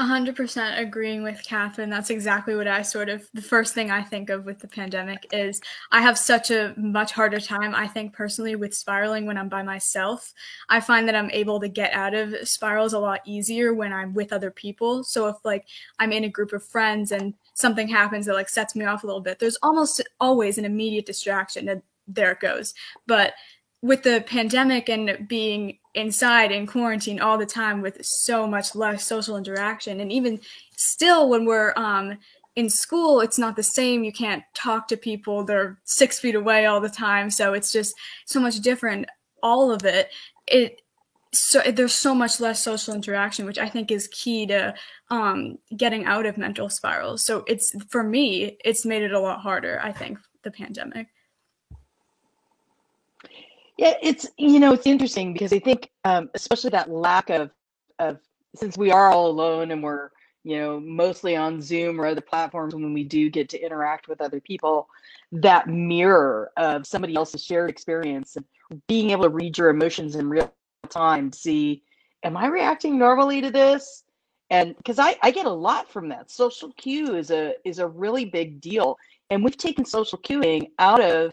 100% 0.00 0.78
agreeing 0.78 1.24
with 1.24 1.42
Catherine. 1.44 1.90
That's 1.90 2.10
exactly 2.10 2.54
what 2.54 2.68
I 2.68 2.82
sort 2.82 3.08
of, 3.08 3.28
the 3.34 3.42
first 3.42 3.74
thing 3.74 3.90
I 3.90 4.02
think 4.02 4.30
of 4.30 4.44
with 4.44 4.60
the 4.60 4.68
pandemic 4.68 5.26
is 5.32 5.60
I 5.90 6.00
have 6.00 6.16
such 6.16 6.52
a 6.52 6.72
much 6.76 7.10
harder 7.10 7.40
time, 7.40 7.74
I 7.74 7.88
think 7.88 8.12
personally, 8.12 8.54
with 8.54 8.74
spiraling 8.74 9.26
when 9.26 9.36
I'm 9.36 9.48
by 9.48 9.64
myself. 9.64 10.32
I 10.68 10.78
find 10.78 11.08
that 11.08 11.16
I'm 11.16 11.30
able 11.32 11.58
to 11.58 11.68
get 11.68 11.92
out 11.94 12.14
of 12.14 12.48
spirals 12.48 12.92
a 12.92 12.98
lot 13.00 13.22
easier 13.24 13.74
when 13.74 13.92
I'm 13.92 14.14
with 14.14 14.32
other 14.32 14.52
people. 14.52 15.02
So 15.02 15.26
if 15.26 15.36
like 15.44 15.66
I'm 15.98 16.12
in 16.12 16.24
a 16.24 16.28
group 16.28 16.52
of 16.52 16.64
friends 16.64 17.10
and 17.10 17.34
something 17.54 17.88
happens 17.88 18.26
that 18.26 18.34
like 18.34 18.48
sets 18.48 18.76
me 18.76 18.84
off 18.84 19.02
a 19.02 19.06
little 19.06 19.20
bit, 19.20 19.40
there's 19.40 19.58
almost 19.64 20.00
always 20.20 20.58
an 20.58 20.64
immediate 20.64 21.06
distraction 21.06 21.68
and 21.68 21.82
there 22.06 22.32
it 22.32 22.40
goes. 22.40 22.72
But 23.06 23.34
with 23.82 24.02
the 24.02 24.24
pandemic 24.26 24.88
and 24.88 25.28
being 25.28 25.78
inside 25.94 26.50
in 26.50 26.66
quarantine 26.66 27.20
all 27.20 27.38
the 27.38 27.46
time 27.46 27.80
with 27.80 28.04
so 28.04 28.46
much 28.46 28.74
less 28.74 29.04
social 29.04 29.36
interaction. 29.36 30.00
And 30.00 30.12
even 30.12 30.40
still 30.76 31.28
when 31.28 31.44
we're 31.44 31.72
um, 31.76 32.18
in 32.56 32.68
school 32.68 33.20
it's 33.20 33.38
not 33.38 33.54
the 33.54 33.62
same. 33.62 34.02
You 34.02 34.12
can't 34.12 34.42
talk 34.54 34.88
to 34.88 34.96
people. 34.96 35.44
They're 35.44 35.78
six 35.84 36.18
feet 36.18 36.34
away 36.34 36.66
all 36.66 36.80
the 36.80 36.88
time. 36.88 37.30
So 37.30 37.52
it's 37.52 37.72
just 37.72 37.94
so 38.26 38.40
much 38.40 38.60
different 38.60 39.06
all 39.42 39.70
of 39.70 39.84
it. 39.84 40.10
It 40.46 40.82
so 41.32 41.60
there's 41.60 41.92
so 41.92 42.14
much 42.14 42.40
less 42.40 42.62
social 42.62 42.94
interaction 42.94 43.44
which 43.44 43.58
i 43.58 43.68
think 43.68 43.90
is 43.90 44.08
key 44.08 44.46
to 44.46 44.74
um, 45.10 45.58
getting 45.76 46.06
out 46.06 46.24
of 46.24 46.38
mental 46.38 46.70
spirals. 46.70 47.22
So 47.22 47.44
it's 47.46 47.74
for 47.90 48.02
me 48.02 48.56
it's 48.64 48.86
made 48.86 49.02
it 49.02 49.12
a 49.12 49.20
lot 49.20 49.40
harder 49.40 49.78
i 49.82 49.92
think 49.92 50.18
the 50.42 50.50
pandemic 50.50 51.08
yeah, 53.78 53.94
it's 54.02 54.26
you 54.36 54.58
know 54.58 54.72
it's 54.72 54.86
interesting 54.86 55.32
because 55.32 55.52
I 55.52 55.60
think 55.60 55.90
um, 56.04 56.28
especially 56.34 56.70
that 56.70 56.90
lack 56.90 57.30
of 57.30 57.50
of 58.00 58.18
since 58.54 58.76
we 58.76 58.90
are 58.90 59.10
all 59.10 59.28
alone 59.28 59.70
and 59.70 59.82
we're 59.82 60.10
you 60.42 60.58
know 60.58 60.80
mostly 60.80 61.36
on 61.36 61.62
Zoom 61.62 62.00
or 62.00 62.06
other 62.06 62.20
platforms 62.20 62.74
when 62.74 62.92
we 62.92 63.04
do 63.04 63.30
get 63.30 63.48
to 63.50 63.64
interact 63.64 64.08
with 64.08 64.20
other 64.20 64.40
people, 64.40 64.88
that 65.30 65.68
mirror 65.68 66.50
of 66.56 66.86
somebody 66.86 67.14
else's 67.14 67.44
shared 67.44 67.70
experience 67.70 68.34
and 68.36 68.44
being 68.88 69.10
able 69.10 69.22
to 69.22 69.30
read 69.30 69.56
your 69.56 69.70
emotions 69.70 70.16
in 70.16 70.28
real 70.28 70.52
time, 70.90 71.32
see, 71.32 71.82
am 72.24 72.36
I 72.36 72.48
reacting 72.48 72.98
normally 72.98 73.40
to 73.40 73.50
this? 73.50 74.04
And 74.50 74.76
because 74.76 74.98
I, 74.98 75.16
I 75.22 75.30
get 75.30 75.46
a 75.46 75.50
lot 75.50 75.90
from 75.90 76.08
that. 76.08 76.30
Social 76.30 76.72
cue 76.72 77.14
is 77.14 77.30
a 77.30 77.54
is 77.64 77.78
a 77.78 77.86
really 77.86 78.24
big 78.24 78.60
deal. 78.60 78.98
And 79.30 79.44
we've 79.44 79.56
taken 79.56 79.84
social 79.84 80.18
cueing 80.18 80.70
out 80.80 81.00
of 81.00 81.32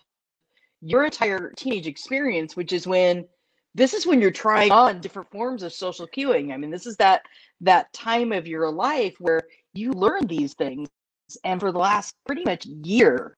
your 0.85 1.03
entire 1.03 1.51
teenage 1.57 1.87
experience, 1.87 2.55
which 2.55 2.71
is 2.71 2.85
when 2.85 3.25
this 3.73 3.93
is 3.93 4.05
when 4.05 4.21
you're 4.21 4.29
trying 4.31 4.71
on 4.71 5.01
different 5.01 5.29
forms 5.31 5.63
of 5.63 5.73
social 5.73 6.07
cueing. 6.07 6.53
I 6.53 6.57
mean, 6.57 6.69
this 6.69 6.85
is 6.85 6.95
that 6.97 7.23
that 7.61 7.91
time 7.91 8.31
of 8.31 8.47
your 8.47 8.69
life 8.71 9.15
where 9.19 9.41
you 9.73 9.91
learn 9.91 10.27
these 10.27 10.53
things. 10.53 10.87
And 11.43 11.59
for 11.59 11.71
the 11.71 11.79
last 11.79 12.13
pretty 12.27 12.43
much 12.43 12.67
year, 12.67 13.35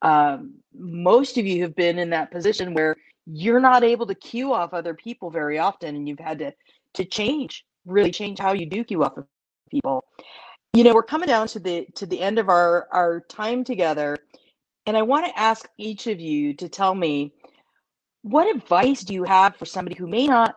um, 0.00 0.54
most 0.74 1.36
of 1.36 1.46
you 1.46 1.60
have 1.62 1.76
been 1.76 1.98
in 1.98 2.08
that 2.10 2.30
position 2.30 2.72
where 2.72 2.96
you're 3.26 3.60
not 3.60 3.84
able 3.84 4.06
to 4.06 4.14
cue 4.14 4.54
off 4.54 4.72
other 4.72 4.94
people 4.94 5.30
very 5.30 5.58
often, 5.58 5.96
and 5.96 6.08
you've 6.08 6.18
had 6.18 6.38
to 6.38 6.52
to 6.94 7.04
change, 7.04 7.66
really 7.84 8.10
change 8.10 8.38
how 8.38 8.52
you 8.52 8.64
do 8.64 8.82
cue 8.82 9.04
off 9.04 9.18
of 9.18 9.26
people. 9.70 10.02
You 10.72 10.82
know, 10.82 10.94
we're 10.94 11.02
coming 11.02 11.28
down 11.28 11.46
to 11.48 11.60
the 11.60 11.86
to 11.96 12.06
the 12.06 12.18
end 12.18 12.38
of 12.38 12.48
our 12.48 12.88
our 12.90 13.20
time 13.28 13.64
together, 13.64 14.16
and 14.88 14.96
I 14.96 15.02
want 15.02 15.26
to 15.26 15.38
ask 15.38 15.68
each 15.76 16.06
of 16.06 16.18
you 16.18 16.54
to 16.54 16.66
tell 16.66 16.94
me 16.94 17.34
what 18.22 18.48
advice 18.56 19.02
do 19.02 19.12
you 19.12 19.22
have 19.24 19.54
for 19.54 19.66
somebody 19.66 19.94
who 19.94 20.06
may 20.06 20.26
not 20.26 20.54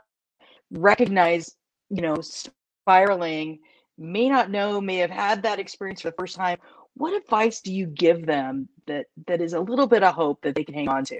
recognize, 0.71 1.53
you 1.89 2.01
know, 2.01 2.15
spiraling, 2.21 3.59
may 3.97 4.29
not 4.29 4.49
know, 4.49 4.79
may 4.79 4.95
have 4.95 5.09
had 5.09 5.43
that 5.43 5.59
experience 5.59 5.99
for 5.99 6.11
the 6.11 6.15
first 6.17 6.37
time. 6.37 6.59
What 6.93 7.13
advice 7.13 7.59
do 7.59 7.73
you 7.73 7.87
give 7.87 8.25
them 8.25 8.69
that 8.87 9.07
that 9.27 9.41
is 9.41 9.51
a 9.51 9.59
little 9.59 9.85
bit 9.85 10.01
of 10.01 10.13
hope 10.13 10.41
that 10.43 10.55
they 10.55 10.63
can 10.63 10.75
hang 10.75 10.87
on 10.87 11.03
to? 11.05 11.19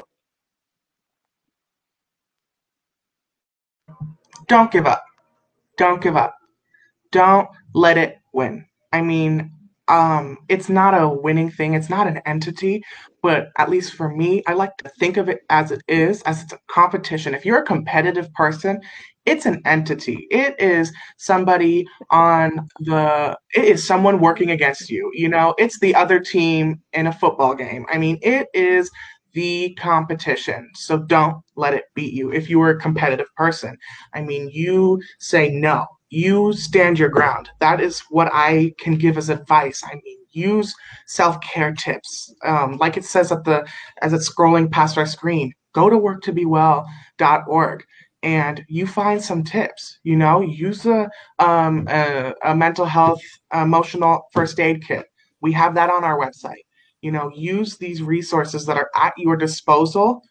Don't 4.48 4.72
give 4.72 4.88
up. 4.88 5.04
Don't 5.78 6.02
give 6.02 6.16
up. 6.16 6.34
Don't 7.12 7.50
let 7.74 7.98
it 7.98 8.20
win. 8.32 8.66
I 8.94 9.02
mean, 9.02 9.52
um, 9.92 10.38
it's 10.48 10.70
not 10.70 11.00
a 11.00 11.08
winning 11.08 11.52
thing. 11.52 11.74
It's 11.74 11.90
not 11.90 12.08
an 12.08 12.22
entity, 12.26 12.82
but 13.22 13.50
at 13.58 13.70
least 13.70 13.94
for 13.94 14.10
me, 14.10 14.42
I 14.48 14.54
like 14.54 14.76
to 14.78 14.90
think 14.98 15.18
of 15.18 15.28
it 15.28 15.42
as 15.50 15.72
it 15.72 15.84
is, 15.90 16.22
as 16.22 16.42
it's 16.42 16.54
a 16.54 16.60
competition. 16.68 17.36
If 17.36 17.46
you're 17.46 17.60
a 17.60 17.66
competitive 17.66 18.34
person, 18.34 18.80
it's 19.26 19.46
an 19.46 19.62
entity. 19.66 20.28
It 20.32 20.60
is 20.60 20.94
somebody 21.18 21.86
on 22.10 22.70
the, 22.80 23.38
it 23.54 23.66
is 23.66 23.86
someone 23.86 24.22
working 24.22 24.52
against 24.52 24.90
you. 24.90 25.12
You 25.14 25.28
know, 25.28 25.54
it's 25.58 25.80
the 25.80 25.94
other 25.94 26.22
team 26.22 26.82
in 26.94 27.08
a 27.08 27.14
football 27.14 27.54
game. 27.54 27.86
I 27.92 27.98
mean, 27.98 28.18
it 28.22 28.48
is 28.54 28.90
the 29.34 29.78
competition. 29.80 30.70
So 30.76 31.00
don't 31.00 31.38
let 31.56 31.74
it 31.74 31.84
beat 31.96 32.14
you. 32.14 32.32
If 32.32 32.50
you 32.50 32.62
are 32.62 32.72
a 32.72 32.80
competitive 32.80 33.28
person, 33.36 33.78
I 34.14 34.22
mean, 34.22 34.50
you 34.54 35.02
say 35.20 35.50
no, 35.50 35.86
you 36.12 36.54
stand 36.54 37.00
your 37.00 37.10
ground. 37.10 37.50
That 37.60 37.82
is 37.82 38.02
what 38.10 38.30
I 38.32 38.74
can 38.78 38.98
give 38.98 39.18
as 39.18 39.30
advice. 39.30 39.82
I 39.84 39.96
mean, 39.96 40.18
use 40.32 40.76
self-care 41.08 41.74
tips. 41.74 42.34
Um, 42.46 42.78
like 42.78 42.98
it 42.98 43.06
says 43.06 43.32
at 43.32 43.44
the, 43.46 43.66
as 44.02 44.14
it's 44.14 44.30
scrolling 44.30 44.70
past 44.70 44.98
our 44.98 45.06
screen, 45.06 45.54
go 45.74 45.90
to 45.90 45.96
work2bewell.org 45.96 47.84
and 48.24 48.64
you 48.68 48.86
find 48.86 49.24
some 49.24 49.44
tips 49.44 50.00
you 50.04 50.16
know 50.16 50.42
use 50.42 50.86
a, 50.86 51.10
um, 51.40 51.88
a, 51.90 52.34
a, 52.44 52.56
mental 52.56 52.86
health 52.86 53.22
emotional 53.54 54.28
first 54.32 54.60
aid 54.60 54.86
kit 54.86 55.08
we 55.42 55.52
have 55.52 55.74
that 55.74 55.90
on 55.90 56.04
our 56.04 56.20
website 56.20 56.64
you 57.02 57.12
know 57.12 57.32
use 57.34 57.78
these 57.78 58.04
resources 58.04 58.66
that 58.66 58.78
are 58.78 58.92
at 58.96 59.14
your 59.18 59.36
disposal 59.36 60.22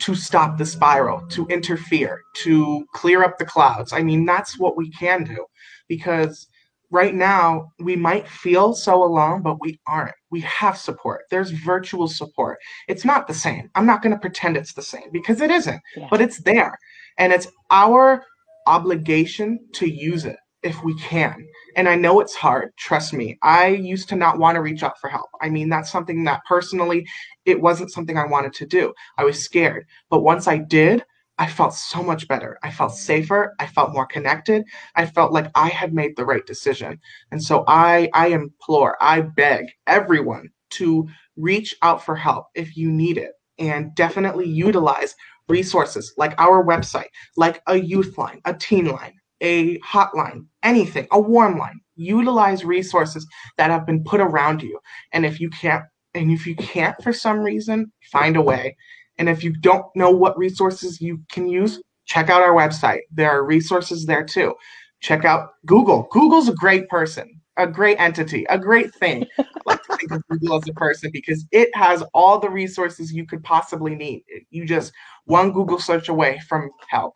to 0.00 0.14
stop 0.14 0.58
the 0.58 0.66
spiral 0.66 1.26
to 1.28 1.46
interfere 1.46 2.22
to 2.36 2.84
clear 2.92 3.22
up 3.22 3.38
the 3.38 3.44
clouds. 3.44 3.92
I 3.92 4.02
mean 4.02 4.24
that's 4.24 4.58
what 4.58 4.76
we 4.76 4.90
can 4.90 5.24
do 5.24 5.46
because 5.88 6.46
right 6.90 7.14
now 7.14 7.72
we 7.80 7.96
might 7.96 8.28
feel 8.28 8.74
so 8.74 9.02
alone 9.02 9.42
but 9.42 9.60
we 9.60 9.78
aren't. 9.86 10.14
We 10.30 10.40
have 10.40 10.76
support. 10.76 11.22
There's 11.30 11.50
virtual 11.50 12.08
support. 12.08 12.58
It's 12.88 13.04
not 13.04 13.26
the 13.26 13.34
same. 13.34 13.70
I'm 13.74 13.86
not 13.86 14.02
going 14.02 14.14
to 14.14 14.20
pretend 14.20 14.56
it's 14.56 14.74
the 14.74 14.82
same 14.82 15.10
because 15.12 15.40
it 15.40 15.50
isn't 15.50 15.80
yeah. 15.96 16.08
but 16.10 16.20
it's 16.20 16.38
there. 16.38 16.76
And 17.18 17.32
it's 17.32 17.48
our 17.70 18.24
obligation 18.66 19.58
to 19.74 19.86
use 19.86 20.24
it 20.24 20.36
if 20.64 20.82
we 20.82 20.94
can. 20.94 21.46
And 21.76 21.88
I 21.88 21.94
know 21.94 22.20
it's 22.20 22.34
hard, 22.34 22.70
trust 22.76 23.12
me. 23.12 23.38
I 23.42 23.68
used 23.68 24.08
to 24.08 24.16
not 24.16 24.38
want 24.38 24.56
to 24.56 24.62
reach 24.62 24.82
out 24.82 24.98
for 24.98 25.08
help. 25.08 25.28
I 25.40 25.50
mean, 25.50 25.68
that's 25.68 25.92
something 25.92 26.24
that 26.24 26.40
personally, 26.48 27.06
it 27.44 27.60
wasn't 27.60 27.92
something 27.92 28.16
I 28.16 28.26
wanted 28.26 28.54
to 28.54 28.66
do. 28.66 28.92
I 29.18 29.24
was 29.24 29.42
scared. 29.42 29.86
But 30.10 30.22
once 30.22 30.48
I 30.48 30.56
did, 30.58 31.04
I 31.38 31.48
felt 31.48 31.74
so 31.74 32.02
much 32.02 32.28
better. 32.28 32.58
I 32.62 32.70
felt 32.70 32.94
safer. 32.94 33.54
I 33.58 33.66
felt 33.66 33.92
more 33.92 34.06
connected. 34.06 34.64
I 34.94 35.06
felt 35.06 35.32
like 35.32 35.50
I 35.54 35.68
had 35.68 35.92
made 35.92 36.16
the 36.16 36.24
right 36.24 36.46
decision. 36.46 37.00
And 37.30 37.42
so 37.42 37.64
I 37.66 38.08
I 38.14 38.28
implore, 38.28 38.96
I 39.00 39.20
beg 39.20 39.66
everyone 39.86 40.48
to 40.70 41.08
reach 41.36 41.74
out 41.82 42.04
for 42.04 42.16
help 42.16 42.46
if 42.54 42.76
you 42.76 42.90
need 42.90 43.18
it 43.18 43.32
and 43.58 43.94
definitely 43.94 44.48
utilize 44.48 45.14
resources 45.48 46.14
like 46.16 46.34
our 46.38 46.64
website, 46.64 47.08
like 47.36 47.62
a 47.66 47.76
youth 47.76 48.16
line, 48.16 48.40
a 48.44 48.54
teen 48.54 48.86
line, 48.86 49.14
a 49.44 49.78
hotline, 49.80 50.46
anything, 50.62 51.06
a 51.12 51.20
warm 51.20 51.58
line. 51.58 51.80
Utilize 51.96 52.64
resources 52.64 53.26
that 53.58 53.70
have 53.70 53.86
been 53.86 54.02
put 54.02 54.20
around 54.20 54.62
you. 54.62 54.80
And 55.12 55.24
if 55.24 55.38
you 55.38 55.50
can't, 55.50 55.84
and 56.14 56.32
if 56.32 56.46
you 56.46 56.56
can't 56.56 57.00
for 57.02 57.12
some 57.12 57.40
reason, 57.40 57.92
find 58.10 58.36
a 58.36 58.42
way. 58.42 58.76
And 59.18 59.28
if 59.28 59.44
you 59.44 59.52
don't 59.52 59.86
know 59.94 60.10
what 60.10 60.36
resources 60.36 61.00
you 61.00 61.20
can 61.30 61.46
use, 61.48 61.80
check 62.06 62.30
out 62.30 62.42
our 62.42 62.54
website. 62.54 63.00
There 63.12 63.30
are 63.30 63.44
resources 63.44 64.06
there 64.06 64.24
too. 64.24 64.54
Check 65.00 65.24
out 65.24 65.50
Google. 65.66 66.08
Google's 66.10 66.48
a 66.48 66.54
great 66.54 66.88
person 66.88 67.40
a 67.56 67.66
great 67.66 67.98
entity, 68.00 68.44
a 68.48 68.58
great 68.58 68.94
thing. 68.94 69.26
I 69.38 69.44
like 69.66 69.82
to 69.84 69.96
think 69.96 70.12
of 70.12 70.22
Google 70.28 70.56
as 70.56 70.68
a 70.68 70.72
person 70.72 71.10
because 71.12 71.46
it 71.52 71.74
has 71.76 72.02
all 72.12 72.38
the 72.38 72.50
resources 72.50 73.12
you 73.12 73.26
could 73.26 73.42
possibly 73.42 73.94
need. 73.94 74.24
You 74.50 74.66
just 74.66 74.92
one 75.24 75.52
Google 75.52 75.78
search 75.78 76.08
away 76.08 76.40
from 76.48 76.70
help. 76.88 77.14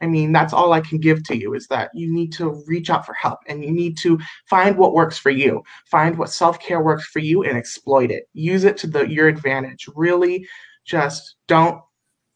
I 0.00 0.06
mean, 0.06 0.32
that's 0.32 0.52
all 0.52 0.72
I 0.72 0.80
can 0.80 0.98
give 0.98 1.22
to 1.24 1.36
you 1.36 1.54
is 1.54 1.66
that 1.68 1.90
you 1.94 2.12
need 2.12 2.32
to 2.34 2.62
reach 2.66 2.90
out 2.90 3.06
for 3.06 3.14
help 3.14 3.40
and 3.46 3.64
you 3.64 3.70
need 3.70 3.96
to 3.98 4.18
find 4.46 4.76
what 4.76 4.94
works 4.94 5.18
for 5.18 5.30
you. 5.30 5.62
Find 5.86 6.16
what 6.18 6.30
self-care 6.30 6.82
works 6.82 7.06
for 7.06 7.20
you 7.20 7.44
and 7.44 7.56
exploit 7.56 8.10
it. 8.10 8.28
Use 8.32 8.64
it 8.64 8.76
to 8.78 8.86
the 8.86 9.08
your 9.08 9.28
advantage. 9.28 9.88
Really 9.94 10.46
just 10.84 11.36
don't 11.48 11.80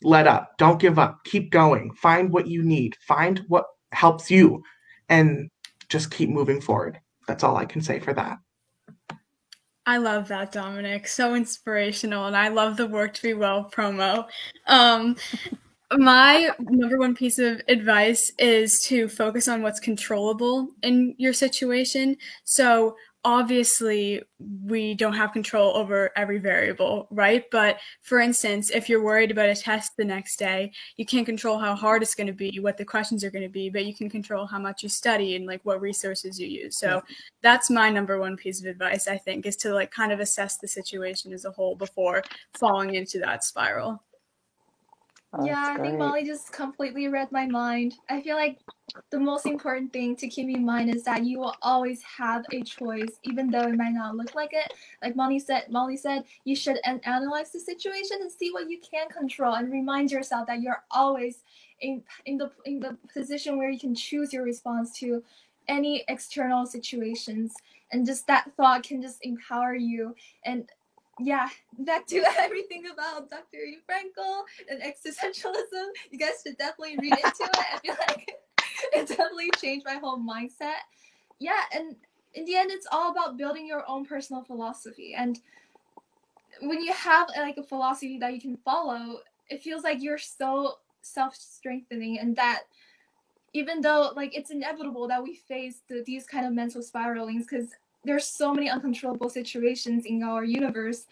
let 0.03 0.27
up. 0.27 0.57
Don't 0.59 0.81
give 0.81 0.99
up. 0.99 1.18
Keep 1.25 1.51
going. 1.51 1.92
Find 1.92 2.33
what 2.33 2.46
you 2.46 2.62
need. 2.62 2.96
Find 3.07 3.44
what 3.49 3.66
helps 3.92 4.31
you 4.31 4.62
and 5.09 5.51
just 5.88 6.11
keep 6.11 6.31
moving 6.31 6.61
forward. 6.61 6.99
That's 7.27 7.44
all 7.44 7.57
I 7.57 7.64
can 7.64 7.83
say 7.83 8.01
for 8.01 8.14
that. 8.14 8.38
I 9.87 9.96
love 9.96 10.29
that, 10.29 10.53
Dominic. 10.53 11.09
So 11.09 11.35
inspirational, 11.35 12.27
and 12.27 12.37
I 12.37 12.49
love 12.49 12.77
the 12.77 12.87
work 12.87 13.14
to 13.14 13.23
be 13.23 13.35
well 13.35 13.68
promo. 13.73 14.29
Um, 14.66 15.16
my 15.96 16.50
number 16.61 16.98
one 16.98 17.14
piece 17.14 17.38
of 17.38 17.61
advice 17.68 18.33
is 18.38 18.83
to 18.85 19.09
focus 19.09 19.48
on 19.48 19.62
what's 19.62 19.81
controllable 19.81 20.68
in 20.83 21.14
your 21.18 21.33
situation. 21.33 22.16
So 22.44 22.96
obviously 23.24 24.22
we 24.64 24.94
don't 24.94 25.12
have 25.12 25.33
control 25.33 25.76
over 25.76 26.11
every 26.16 26.38
variable, 26.38 27.07
right? 27.11 27.44
But 27.50 27.79
for 28.03 28.20
instance, 28.20 28.70
if 28.70 28.88
you're 28.88 29.03
worried 29.03 29.31
about 29.31 29.50
a 29.50 29.55
test 29.55 29.96
the 29.96 30.05
next 30.05 30.38
day, 30.38 30.72
you 30.96 31.05
can't 31.05 31.26
control 31.26 31.59
how 31.59 31.74
hard 31.74 32.03
it's 32.03 32.14
going 32.14 32.29
to 32.29 32.33
be, 32.33 32.61
what 32.61 32.79
the 32.79 32.85
questions 32.85 33.22
are 33.22 33.31
going 33.31 33.42
to 33.42 33.48
be, 33.48 33.68
but 33.68 33.85
you 33.85 33.94
can 33.94 34.09
control 34.09 34.46
how 34.46 34.59
much 34.59 34.83
you 34.83 34.88
study 34.88 35.37
and 35.37 35.44
like 35.44 35.61
what 35.64 35.81
resources 35.81 36.40
you 36.40 36.46
use. 36.46 36.79
So 36.79 37.03
that's 37.42 37.68
my 37.68 37.90
number 37.90 38.18
one 38.18 38.37
piece 38.37 38.61
of 38.61 38.66
advice, 38.66 39.07
I 39.07 39.18
think, 39.18 39.44
is 39.44 39.57
to 39.57 39.74
like 39.74 39.90
kind 39.90 40.12
of 40.12 40.20
assess 40.20 40.57
the 40.57 40.68
situation 40.68 41.33
as 41.33 41.44
a 41.44 41.50
whole 41.50 41.74
before 41.74 42.22
falling 42.59 42.94
into 42.94 43.18
that 43.18 43.44
spiral. 43.44 44.03
Oh, 45.33 45.45
yeah, 45.47 45.77
I 45.77 45.81
think 45.81 45.97
Molly 45.97 46.25
just 46.25 46.53
completely 46.53 47.07
read 47.07 47.31
my 47.31 47.47
mind. 47.47 47.95
I 48.09 48.21
feel 48.21 48.35
like 48.35 48.59
the 49.11 49.21
most 49.21 49.47
important 49.47 49.93
thing 49.93 50.16
to 50.16 50.27
keep 50.27 50.49
in 50.49 50.64
mind 50.64 50.93
is 50.93 51.05
that 51.05 51.25
you 51.25 51.38
will 51.38 51.55
always 51.62 52.03
have 52.03 52.45
a 52.53 52.62
choice, 52.62 53.21
even 53.23 53.49
though 53.49 53.69
it 53.69 53.77
might 53.77 53.93
not 53.93 54.16
look 54.16 54.35
like 54.35 54.51
it. 54.53 54.73
Like 55.03 55.14
Molly 55.14 55.38
said, 55.38 55.71
Molly 55.71 55.97
said, 55.97 56.25
you 56.45 56.57
should 56.57 56.79
analyze 56.85 57.53
the 57.53 57.61
situation 57.61 58.19
and 58.21 58.33
see 58.33 58.51
what 58.51 58.69
you 58.69 58.81
can 58.81 59.09
control, 59.09 59.55
and 59.55 59.71
remind 59.71 60.11
yourself 60.11 60.49
that 60.49 60.62
you're 60.62 60.83
always 60.90 61.45
in 61.81 62.03
in 62.27 62.37
the 62.37 62.51
in 62.64 62.81
the 62.81 62.97
position 63.12 63.57
where 63.57 63.71
you 63.71 63.79
can 63.79 63.95
choose 63.95 64.33
your 64.33 64.43
response 64.43 64.99
to 64.99 65.23
any 65.69 66.05
external 66.09 66.66
situations 66.66 67.55
and 67.93 68.05
just 68.05 68.27
that 68.27 68.51
thought 68.57 68.83
can 68.83 69.01
just 69.01 69.19
empower 69.23 69.75
you 69.75 70.14
and 70.45 70.69
yeah, 71.21 71.49
back 71.79 72.07
to 72.09 72.25
everything 72.39 72.85
about 72.93 73.31
Dr. 73.31 73.59
Frankl 73.89 74.43
and 74.71 74.81
existentialism. 74.81 75.87
You 76.11 76.19
guys 76.19 76.43
should 76.45 76.57
definitely 76.57 76.97
read 76.99 77.13
into 77.13 77.45
it. 77.45 77.59
I 77.75 77.79
feel 77.79 77.97
like 78.09 78.31
it 78.93 79.09
definitely 79.09 79.51
changed 79.61 79.87
my 79.87 79.95
whole 79.95 80.19
mindset. 80.19 80.81
Yeah, 81.39 81.61
and 81.75 81.97
in 82.35 82.45
the 82.45 82.57
end, 82.57 82.71
it's 82.71 82.87
all 82.91 83.11
about 83.11 83.37
building 83.37 83.67
your 83.67 83.89
own 83.89 84.05
personal 84.05 84.43
philosophy. 84.43 85.15
And 85.17 85.39
when 86.63 86.83
you 86.83 86.93
have 86.93 87.29
like 87.37 87.57
a 87.57 87.63
philosophy 87.63 88.19
that 88.19 88.35
you 88.35 88.41
can 88.41 88.57
follow, 88.59 89.21
it 89.49 89.63
feels 89.63 89.83
like 89.83 90.03
you're 90.03 90.19
so 90.19 90.75
self-strengthening, 91.03 92.19
and 92.19 92.37
that 92.37 92.63
even 93.53 93.81
though 93.81 94.13
like 94.15 94.37
it's 94.37 94.51
inevitable 94.51 95.09
that 95.09 95.23
we 95.23 95.35
face 95.35 95.81
the, 95.89 96.05
these 96.07 96.27
kind 96.27 96.47
of 96.47 96.53
mental 96.53 96.83
spiralings, 96.83 97.47
because 97.49 97.71
there's 98.05 98.27
so 98.27 98.53
many 98.53 98.71
uncontrollable 98.71 99.29
situations 99.29 100.07
in 100.07 100.23
our 100.23 100.45
universe 100.45 101.07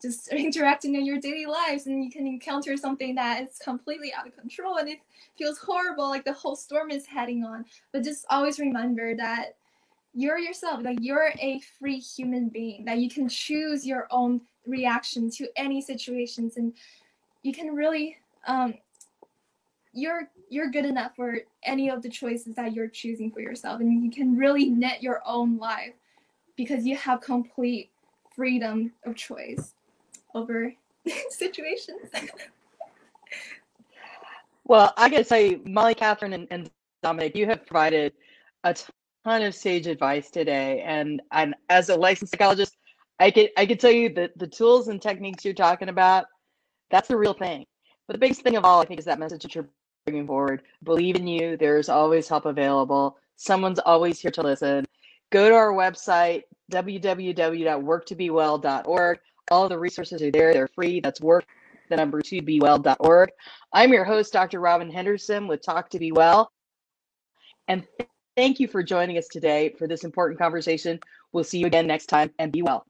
just 0.00 0.28
interacting 0.32 0.94
in 0.94 1.04
your 1.04 1.18
daily 1.18 1.46
lives 1.46 1.86
and 1.86 2.04
you 2.04 2.10
can 2.10 2.26
encounter 2.26 2.76
something 2.76 3.14
that 3.14 3.42
is 3.42 3.58
completely 3.58 4.12
out 4.12 4.26
of 4.26 4.36
control 4.36 4.76
and 4.76 4.88
it 4.88 4.98
feels 5.38 5.58
horrible 5.58 6.08
like 6.08 6.24
the 6.24 6.32
whole 6.32 6.56
storm 6.56 6.90
is 6.90 7.06
heading 7.06 7.44
on. 7.44 7.64
But 7.92 8.04
just 8.04 8.26
always 8.30 8.58
remember 8.58 9.14
that 9.16 9.56
you're 10.14 10.38
yourself 10.38 10.82
like 10.82 10.98
you're 11.02 11.32
a 11.38 11.60
free 11.78 11.98
human 11.98 12.48
being 12.48 12.86
that 12.86 12.98
you 12.98 13.10
can 13.10 13.28
choose 13.28 13.86
your 13.86 14.08
own 14.10 14.40
reaction 14.66 15.30
to 15.30 15.46
any 15.56 15.78
situations 15.78 16.56
and 16.56 16.72
you 17.42 17.52
can 17.52 17.74
really 17.74 18.16
um 18.46 18.72
you're 19.92 20.30
you're 20.48 20.70
good 20.70 20.86
enough 20.86 21.14
for 21.14 21.40
any 21.64 21.90
of 21.90 22.00
the 22.00 22.08
choices 22.08 22.54
that 22.54 22.72
you're 22.72 22.88
choosing 22.88 23.30
for 23.30 23.40
yourself 23.40 23.78
and 23.80 24.02
you 24.02 24.10
can 24.10 24.34
really 24.34 24.70
knit 24.70 25.02
your 25.02 25.20
own 25.26 25.58
life 25.58 25.92
because 26.56 26.86
you 26.86 26.96
have 26.96 27.20
complete 27.20 27.90
freedom 28.34 28.92
of 29.04 29.16
choice 29.16 29.74
over 30.34 30.72
situations. 31.30 32.10
well, 34.64 34.92
I 34.96 35.08
gotta 35.08 35.24
say, 35.24 35.60
Molly, 35.64 35.94
Catherine, 35.94 36.32
and, 36.32 36.48
and 36.50 36.70
Dominic, 37.02 37.36
you 37.36 37.46
have 37.46 37.66
provided 37.66 38.12
a 38.64 38.74
ton 39.24 39.42
of 39.42 39.54
sage 39.54 39.86
advice 39.86 40.30
today, 40.30 40.82
and 40.82 41.22
and 41.32 41.54
as 41.68 41.88
a 41.88 41.96
licensed 41.96 42.32
psychologist, 42.32 42.76
I 43.20 43.30
could 43.30 43.50
I 43.56 43.66
could 43.66 43.80
tell 43.80 43.92
you 43.92 44.08
that 44.14 44.36
the 44.38 44.46
tools 44.46 44.88
and 44.88 45.00
techniques 45.00 45.44
you're 45.44 45.54
talking 45.54 45.88
about, 45.88 46.26
that's 46.90 47.08
the 47.08 47.16
real 47.16 47.34
thing. 47.34 47.66
But 48.06 48.14
the 48.14 48.18
biggest 48.18 48.42
thing 48.42 48.56
of 48.56 48.64
all, 48.64 48.80
I 48.80 48.84
think, 48.84 49.00
is 49.00 49.06
that 49.06 49.18
message 49.18 49.42
that 49.42 49.54
you're 49.54 49.68
bringing 50.04 50.26
forward. 50.26 50.62
Believe 50.84 51.16
in 51.16 51.26
you. 51.26 51.56
There's 51.56 51.88
always 51.88 52.28
help 52.28 52.46
available. 52.46 53.18
Someone's 53.34 53.80
always 53.80 54.20
here 54.20 54.30
to 54.30 54.42
listen 54.42 54.86
go 55.36 55.48
to 55.50 55.54
our 55.54 55.72
website, 55.72 56.44
www.work2bewell.org. 56.72 59.18
All 59.50 59.68
the 59.68 59.78
resources 59.78 60.22
are 60.22 60.30
there. 60.30 60.54
They're 60.54 60.68
free. 60.68 61.00
That's 61.00 61.20
work, 61.20 61.44
the 61.90 61.96
number 61.96 62.22
two, 62.22 62.40
bewell.org. 62.40 63.28
I'm 63.70 63.92
your 63.92 64.04
host, 64.04 64.32
Dr. 64.32 64.60
Robin 64.60 64.90
Henderson 64.90 65.46
with 65.46 65.60
Talk 65.62 65.90
to 65.90 65.98
Be 65.98 66.10
Well. 66.10 66.50
And 67.68 67.86
thank 68.34 68.60
you 68.60 68.66
for 68.66 68.82
joining 68.82 69.18
us 69.18 69.28
today 69.28 69.74
for 69.78 69.86
this 69.86 70.04
important 70.04 70.38
conversation. 70.38 70.98
We'll 71.32 71.44
see 71.44 71.58
you 71.58 71.66
again 71.66 71.86
next 71.86 72.06
time 72.06 72.30
and 72.38 72.50
be 72.50 72.62
well. 72.62 72.86